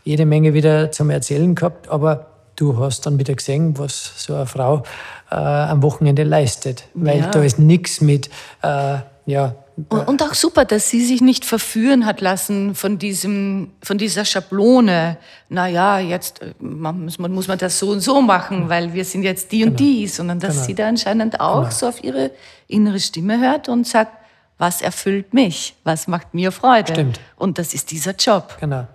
[0.02, 1.88] jede Menge wieder zum Erzählen gehabt.
[1.88, 4.82] Aber du hast dann wieder gesehen, was so eine Frau
[5.30, 6.84] äh, am Wochenende leistet.
[6.94, 7.30] Weil ja.
[7.30, 8.28] da ist nichts mit,
[8.62, 9.54] äh, ja.
[9.90, 15.18] Und auch super, dass sie sich nicht verführen hat lassen von diesem, von dieser Schablone.
[15.50, 19.22] Naja, jetzt äh, muss man, muss man das so und so machen, weil wir sind
[19.22, 19.72] jetzt die genau.
[19.72, 20.66] und die, sondern dass genau.
[20.66, 21.70] sie da anscheinend auch genau.
[21.70, 22.30] so auf ihre
[22.68, 24.12] innere Stimme hört und sagt,
[24.58, 26.92] was erfüllt mich, was macht mir Freude.
[26.92, 27.20] Stimmt.
[27.36, 28.56] Und das ist dieser Job.
[28.58, 28.86] Genau.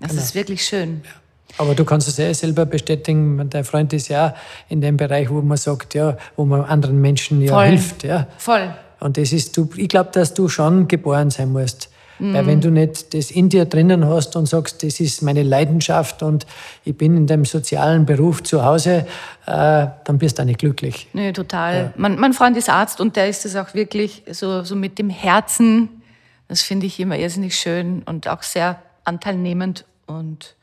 [0.00, 0.22] Das genau.
[0.22, 1.00] ist wirklich schön.
[1.02, 1.10] Ja.
[1.58, 4.34] Aber du kannst es ja selber bestätigen, dein Freund ist ja
[4.68, 7.66] in dem Bereich, wo man sagt, ja, wo man anderen Menschen ja Voll.
[7.66, 8.04] hilft.
[8.04, 8.26] Ja.
[8.38, 8.74] Voll.
[9.00, 11.90] Und das ist, du, ich glaube, dass du schon geboren sein musst.
[12.18, 12.34] Mhm.
[12.34, 16.22] Weil wenn du nicht das in dir drinnen hast und sagst, das ist meine Leidenschaft
[16.22, 16.46] und
[16.84, 19.06] ich bin in dem sozialen Beruf zu Hause,
[19.46, 21.08] äh, dann bist du auch nicht glücklich.
[21.12, 21.74] Nee, total.
[21.74, 21.92] Ja.
[21.96, 25.10] Mein, mein Freund ist Arzt und der ist es auch wirklich so, so mit dem
[25.10, 26.02] Herzen.
[26.48, 29.84] Das finde ich immer irrsinnig schön und auch sehr anteilnehmend.
[30.06, 30.55] Und,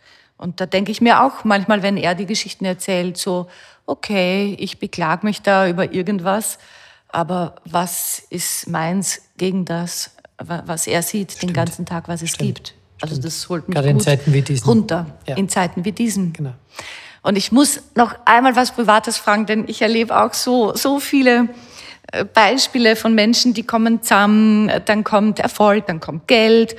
[0.44, 3.48] und da denke ich mir auch manchmal, wenn er die Geschichten erzählt, so,
[3.86, 6.58] okay, ich beklag mich da über irgendwas,
[7.08, 10.12] aber was ist meins gegen das?
[10.46, 11.52] was er sieht Stimmt.
[11.52, 12.56] den ganzen Tag, was es Stimmt.
[12.56, 12.74] gibt.
[13.02, 14.68] Also das holt mich Gerade gut in Zeiten wie diesen.
[14.68, 15.38] runter, ja.
[15.38, 16.34] in Zeiten wie diesen.
[16.34, 16.54] Genau.
[17.22, 21.50] Und ich muss noch einmal was Privates fragen, denn ich erlebe auch so, so viele
[22.12, 26.76] äh, Beispiele von Menschen, die kommen zusammen, dann kommt Erfolg, dann kommt Geld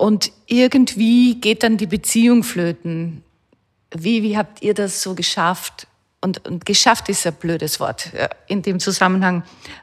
[0.00, 3.22] und irgendwie geht dann die Beziehung flöten.
[3.94, 5.86] Wie, wie habt ihr das so geschafft?
[6.22, 8.10] Und, und geschafft ist ein blödes Wort
[8.46, 9.42] in dem Zusammenhang.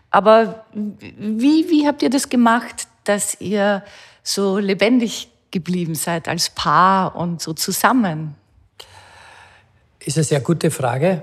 [0.10, 3.84] Aber wie, wie habt ihr das gemacht, dass ihr
[4.24, 8.34] so lebendig geblieben seid als Paar und so zusammen?
[10.00, 11.22] Ist eine sehr gute Frage.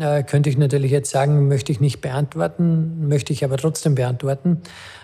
[0.00, 4.62] Äh, könnte ich natürlich jetzt sagen, möchte ich nicht beantworten, möchte ich aber trotzdem beantworten,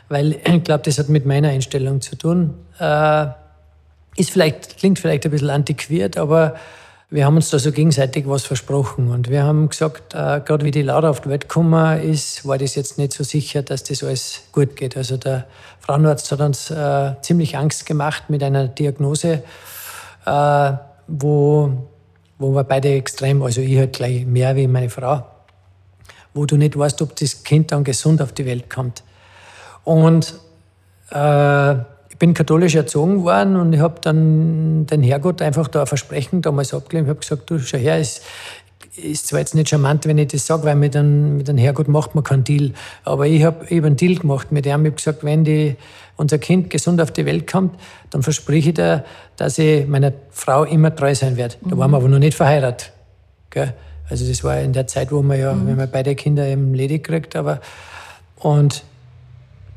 [0.09, 2.55] weil ich glaube, das hat mit meiner Einstellung zu tun.
[2.79, 3.27] Äh,
[4.17, 6.55] ist vielleicht, klingt vielleicht ein bisschen antiquiert, aber
[7.13, 9.11] wir haben uns da so gegenseitig was versprochen.
[9.11, 12.57] Und wir haben gesagt, äh, gerade wie die Laura auf die Welt gekommen ist, war
[12.57, 14.97] das jetzt nicht so sicher, dass das alles gut geht.
[14.97, 15.47] Also der
[15.81, 19.43] Frauenarzt hat uns äh, ziemlich Angst gemacht mit einer Diagnose,
[20.25, 20.73] äh,
[21.07, 21.71] wo,
[22.39, 25.27] wo wir beide extrem, also ich halt gleich mehr wie meine Frau,
[26.33, 29.03] wo du nicht weißt, ob das Kind dann gesund auf die Welt kommt.
[29.85, 30.35] Und
[31.11, 31.75] äh,
[32.23, 36.73] bin katholisch erzogen worden und ich habe dann den Herrgott einfach da ein Versprechen damals
[36.73, 37.09] abgelehnt.
[37.09, 38.23] Ich habe gesagt, du, schau her, ist,
[38.95, 41.89] ist zwar jetzt nicht charmant, wenn ich das sage, weil mit einem, mit einem Herrgott
[41.89, 42.75] macht man keinen Deal.
[43.03, 44.71] Aber ich habe hab einen Deal gemacht mit ihm.
[44.71, 45.75] Ich habe gesagt, wenn die,
[46.17, 47.75] unser Kind gesund auf die Welt kommt,
[48.11, 49.05] dann verspreche ich dir,
[49.37, 51.57] dass ich meiner Frau immer treu sein werde.
[51.63, 52.93] Da waren wir aber noch nicht verheiratet.
[53.51, 53.75] Gell?
[54.09, 55.67] Also das war in der Zeit, wo man ja, mhm.
[55.67, 57.61] wenn man beide Kinder eben ledig kriegt, aber
[58.37, 58.85] und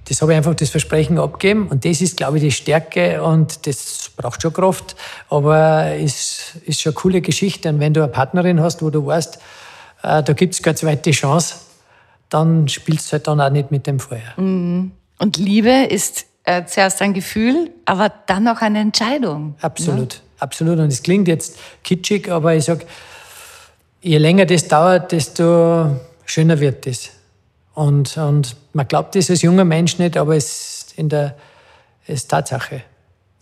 [0.07, 3.65] das habe ich einfach das Versprechen abgegeben und das ist, glaube ich, die Stärke und
[3.65, 4.95] das braucht schon Kraft,
[5.29, 7.69] aber ist, ist schon eine coole Geschichte.
[7.69, 9.39] Und wenn du eine Partnerin hast, wo du weißt,
[10.03, 11.55] äh, da gibt es keine zweite Chance,
[12.29, 14.33] dann spielst du halt dann auch nicht mit dem Feuer.
[14.37, 14.91] Mhm.
[15.17, 19.55] Und Liebe ist äh, zuerst ein Gefühl, aber dann auch eine Entscheidung.
[19.61, 20.19] Absolut, ne?
[20.39, 20.79] absolut.
[20.79, 22.85] Und es klingt jetzt kitschig, aber ich sage,
[24.01, 27.14] je länger das dauert, desto schöner wird es.
[27.75, 31.35] Und, und man glaubt das als junger Mensch nicht, aber es in der,
[32.07, 32.81] ist Tatsache.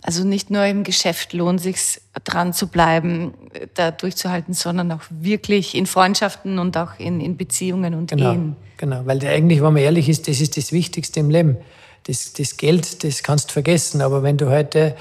[0.02, 3.34] Also nicht nur im Geschäft lohnt sich dran zu bleiben,
[3.76, 8.56] da durchzuhalten, sondern auch wirklich in Freundschaften und auch in, in Beziehungen und genau, Ehen.
[8.78, 11.58] Genau, weil eigentlich, wenn man ehrlich ist, das ist das Wichtigste im Leben.
[12.04, 14.96] Das, das Geld, das kannst du vergessen, aber wenn du heute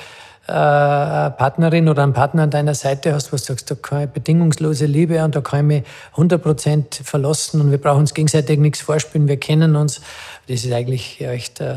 [0.46, 4.86] äh, Partnerin oder einen Partner an deiner Seite hast, was sagst, da kann ich bedingungslose
[4.86, 5.84] Liebe und da kann ich mich
[6.16, 10.00] 100% verlassen und wir brauchen uns gegenseitig nichts vorspielen, wir kennen uns.
[10.48, 11.76] Das ist eigentlich echt äh,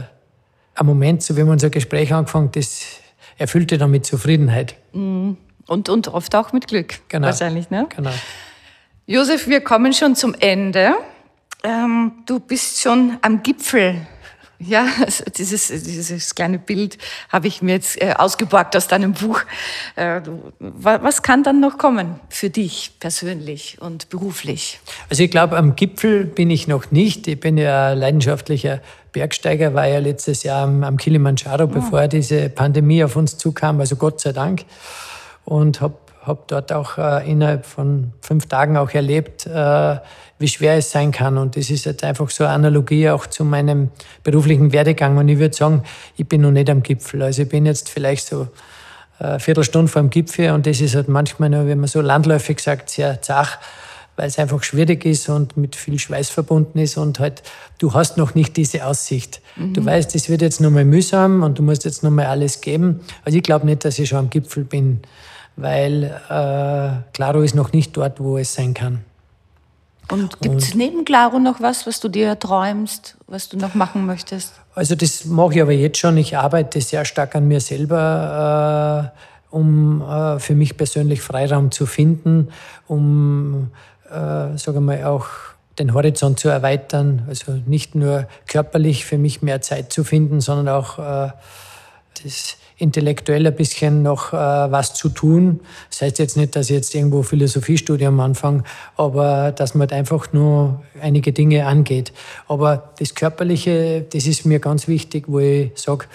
[0.73, 2.81] ein Moment, so wie wir unser Gespräch angefangen, das
[3.37, 4.75] erfüllte dann mit Zufriedenheit.
[4.93, 5.37] Mhm.
[5.67, 7.27] Und, und oft auch mit Glück, genau.
[7.27, 7.69] wahrscheinlich.
[7.69, 7.87] Ne?
[7.95, 8.11] Genau.
[9.07, 10.93] Josef, wir kommen schon zum Ende.
[11.63, 13.95] Ähm, du bist schon am Gipfel.
[14.59, 14.87] Ja,
[15.37, 16.97] dieses, dieses kleine Bild
[17.29, 19.41] habe ich mir jetzt äh, ausgeborgt aus deinem Buch.
[19.95, 20.21] Äh,
[20.59, 24.79] was kann dann noch kommen für dich persönlich und beruflich?
[25.09, 27.27] Also ich glaube, am Gipfel bin ich noch nicht.
[27.27, 28.81] Ich bin ja leidenschaftlicher
[29.11, 31.67] Bergsteiger, war ja letztes Jahr am, Kilimanjaro, oh.
[31.67, 34.65] bevor diese Pandemie auf uns zukam, also Gott sei Dank.
[35.45, 35.95] Und habe
[36.25, 39.47] hab dort auch äh, innerhalb von fünf Tagen auch erlebt,
[40.39, 41.37] wie schwer es sein kann.
[41.37, 43.89] Und das ist jetzt einfach so eine Analogie auch zu meinem
[44.23, 45.17] beruflichen Werdegang.
[45.17, 45.83] Und ich würde sagen,
[46.17, 47.21] ich bin noch nicht am Gipfel.
[47.21, 48.47] Also ich bin jetzt vielleicht so
[49.19, 52.59] eine Viertelstunde vor dem Gipfel und das ist halt manchmal nur, wenn man so landläufig
[52.59, 53.59] sagt, sehr zach,
[54.17, 57.43] weil es einfach schwierig ist und mit viel Schweiß verbunden ist und halt,
[57.77, 59.41] du hast noch nicht diese Aussicht.
[59.55, 59.73] Mhm.
[59.73, 63.01] Du weißt, es wird jetzt nochmal mühsam und du musst jetzt nochmal alles geben.
[63.23, 65.01] Also ich glaube nicht, dass ich schon am Gipfel bin,
[65.55, 69.01] weil äh, Claro ist noch nicht dort, wo es sein kann.
[70.11, 74.05] Und gibt es neben Claro noch was, was du dir träumst, was du noch machen
[74.05, 74.53] möchtest?
[74.75, 76.17] Also das mache ich aber jetzt schon.
[76.17, 81.85] Ich arbeite sehr stark an mir selber, äh, um äh, für mich persönlich Freiraum zu
[81.85, 82.49] finden,
[82.87, 83.71] um,
[84.09, 85.27] äh, sage mal, auch
[85.79, 87.23] den Horizont zu erweitern.
[87.27, 91.31] Also nicht nur körperlich für mich mehr Zeit zu finden, sondern auch äh,
[92.23, 95.61] das intellektuell ein bisschen noch äh, was zu tun.
[95.89, 98.63] Das heißt jetzt nicht, dass ich jetzt irgendwo Philosophiestudium anfange,
[98.97, 102.11] aber dass man halt einfach nur einige Dinge angeht.
[102.47, 106.05] Aber das Körperliche, das ist mir ganz wichtig, wo ich sage,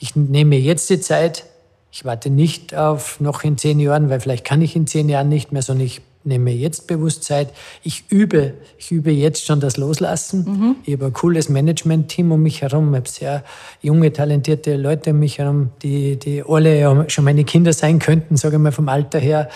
[0.00, 1.44] ich nehme jetzt die Zeit,
[1.90, 5.28] ich warte nicht auf noch in zehn Jahren, weil vielleicht kann ich in zehn Jahren
[5.28, 7.48] nicht mehr, sondern ich nehme jetzt Bewusstsein.
[7.82, 10.44] Ich übe, ich übe jetzt schon das Loslassen.
[10.44, 10.76] Mhm.
[10.84, 12.92] Ich habe ein cooles Management-Team um mich herum.
[12.94, 13.44] Ich habe sehr
[13.80, 18.56] junge, talentierte Leute um mich herum, die, die alle schon meine Kinder sein könnten, sage
[18.56, 19.48] ich mal vom Alter her.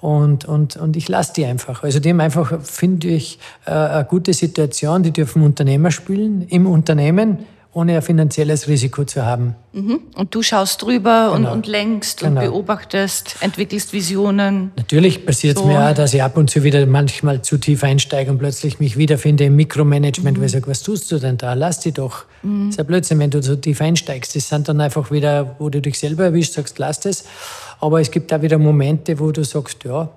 [0.00, 1.82] Und, und, und ich lasse die einfach.
[1.82, 5.02] Also die haben einfach, finde ich, äh, eine gute Situation.
[5.02, 7.38] Die dürfen Unternehmer spielen im Unternehmen
[7.72, 9.54] ohne ein finanzielles Risiko zu haben.
[9.72, 10.00] Mhm.
[10.16, 11.50] Und du schaust drüber genau.
[11.50, 12.40] und, und lenkst genau.
[12.40, 14.72] und beobachtest, entwickelst Visionen.
[14.76, 15.68] Natürlich passiert es so.
[15.68, 18.96] mir auch, dass ich ab und zu wieder manchmal zu tief einsteige und plötzlich mich
[18.96, 20.40] wiederfinde im Mikromanagement, mhm.
[20.40, 21.54] weil ich sage, was tust du denn da?
[21.54, 22.24] Lass die doch.
[22.42, 22.66] Mhm.
[22.66, 24.34] Das ist ja Blödsinn, wenn du so tief einsteigst.
[24.34, 27.24] Das sind dann einfach wieder, wo du dich selber erwischst, sagst, lass das.
[27.78, 30.10] Aber es gibt auch wieder Momente, wo du sagst, ja,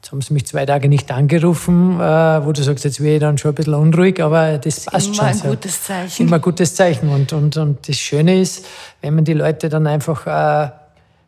[0.00, 3.20] Jetzt haben sie mich zwei Tage nicht angerufen, äh, wo du sagst, jetzt wäre ich
[3.20, 5.26] dann schon ein bisschen unruhig, aber das, das passt immer schon.
[5.26, 6.22] Immer ein gutes Zeichen.
[6.22, 7.08] Immer ein gutes Zeichen.
[7.08, 8.64] Und, und, und das Schöne ist,
[9.02, 10.70] wenn man die Leute dann einfach äh,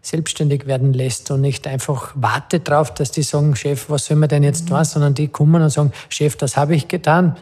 [0.02, 4.28] selbstständig werden lässt und nicht einfach wartet darauf, dass die sagen, Chef, was soll man
[4.28, 4.74] denn jetzt mhm.
[4.74, 7.36] tun, sondern die kommen und sagen, Chef, das habe ich getan.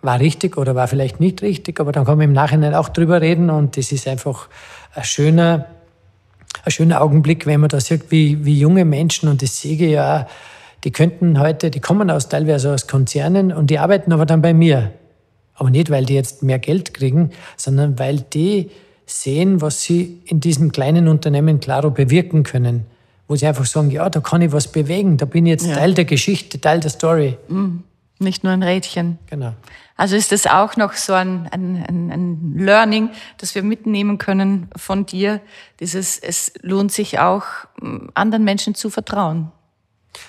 [0.00, 3.20] War richtig oder war vielleicht nicht richtig, aber dann kann man im Nachhinein auch drüber
[3.20, 4.48] reden und das ist einfach
[4.94, 5.66] ein schöner,
[6.64, 9.80] ein schöner Augenblick, wenn man da sieht, wie, wie junge Menschen, und das sehe ich
[9.80, 10.26] ja,
[10.84, 14.52] die könnten heute, die kommen aus teilweise aus Konzernen und die arbeiten aber dann bei
[14.52, 14.92] mir.
[15.54, 18.70] Aber nicht, weil die jetzt mehr Geld kriegen, sondern weil die
[19.06, 22.86] sehen, was sie in diesem kleinen Unternehmen Claro bewirken können.
[23.28, 25.76] Wo sie einfach sagen, ja, da kann ich was bewegen, da bin ich jetzt ja.
[25.76, 27.36] Teil der Geschichte, Teil der Story.
[27.48, 27.84] Mhm.
[28.18, 29.18] Nicht nur ein Rädchen.
[29.28, 29.54] Genau.
[29.96, 35.06] Also ist das auch noch so ein, ein, ein, Learning, das wir mitnehmen können von
[35.06, 35.40] dir.
[35.80, 37.44] Dieses, es lohnt sich auch,
[38.14, 39.52] anderen Menschen zu vertrauen.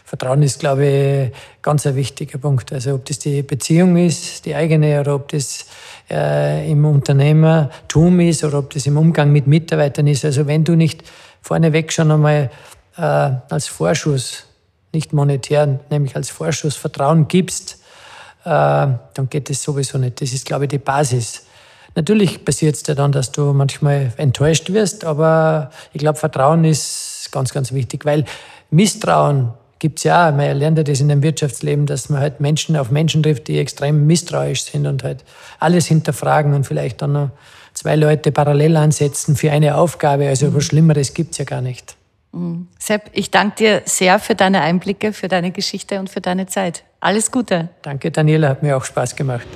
[0.06, 2.72] Vertrauen ist, glaube ich, ganz ein wichtiger Punkt.
[2.72, 5.66] Also ob das die Beziehung ist, die eigene, oder ob das
[6.10, 10.24] äh, im Unternehmertum ist, oder ob das im Umgang mit Mitarbeitern ist.
[10.24, 11.04] Also wenn du nicht
[11.42, 12.50] vorneweg schon einmal
[12.96, 14.46] äh, als Vorschuss,
[14.94, 17.80] nicht monetär, nämlich als Vorschuss Vertrauen gibst,
[18.46, 20.22] äh, dann geht das sowieso nicht.
[20.22, 21.44] Das ist, glaube ich, die Basis.
[21.96, 27.30] Natürlich passiert es dir dann, dass du manchmal enttäuscht wirst, aber ich glaube, Vertrauen ist
[27.32, 28.26] ganz, ganz wichtig, weil
[28.72, 32.78] Misstrauen gibt es ja, man lernt ja das in dem Wirtschaftsleben, dass man halt Menschen
[32.78, 35.24] auf Menschen trifft, die extrem misstrauisch sind und halt
[35.60, 37.30] alles hinterfragen und vielleicht dann noch
[37.74, 40.28] zwei Leute parallel ansetzen für eine Aufgabe.
[40.28, 40.56] Also mhm.
[40.56, 41.96] was Schlimmeres gibt es ja gar nicht.
[42.34, 42.68] Mhm.
[42.80, 46.84] Sepp, ich danke dir sehr für deine Einblicke, für deine Geschichte und für deine Zeit.
[47.00, 47.70] Alles Gute.
[47.82, 49.48] Danke, Daniela, hat mir auch Spaß gemacht.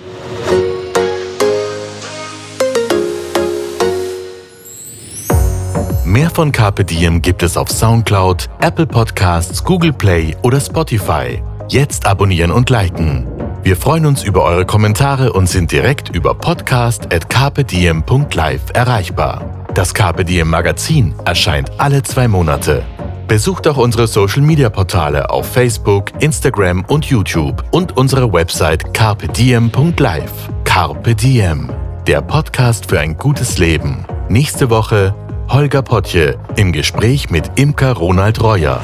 [6.06, 11.44] Mehr von Carpe Diem gibt es auf Soundcloud, Apple Podcasts, Google Play oder Spotify.
[11.70, 13.28] Jetzt abonnieren und liken.
[13.62, 19.67] Wir freuen uns über eure Kommentare und sind direkt über podcast.carpediem.live erreichbar.
[19.78, 22.84] Das Carpe Diem Magazin erscheint alle zwei Monate.
[23.28, 30.50] Besucht auch unsere Social Media Portale auf Facebook, Instagram und YouTube und unsere Website carpediem.live.
[30.64, 31.70] Carpe Diem,
[32.08, 34.04] der Podcast für ein gutes Leben.
[34.30, 35.14] Nächste Woche
[35.48, 38.82] Holger Potje im Gespräch mit Imker Ronald Reuer.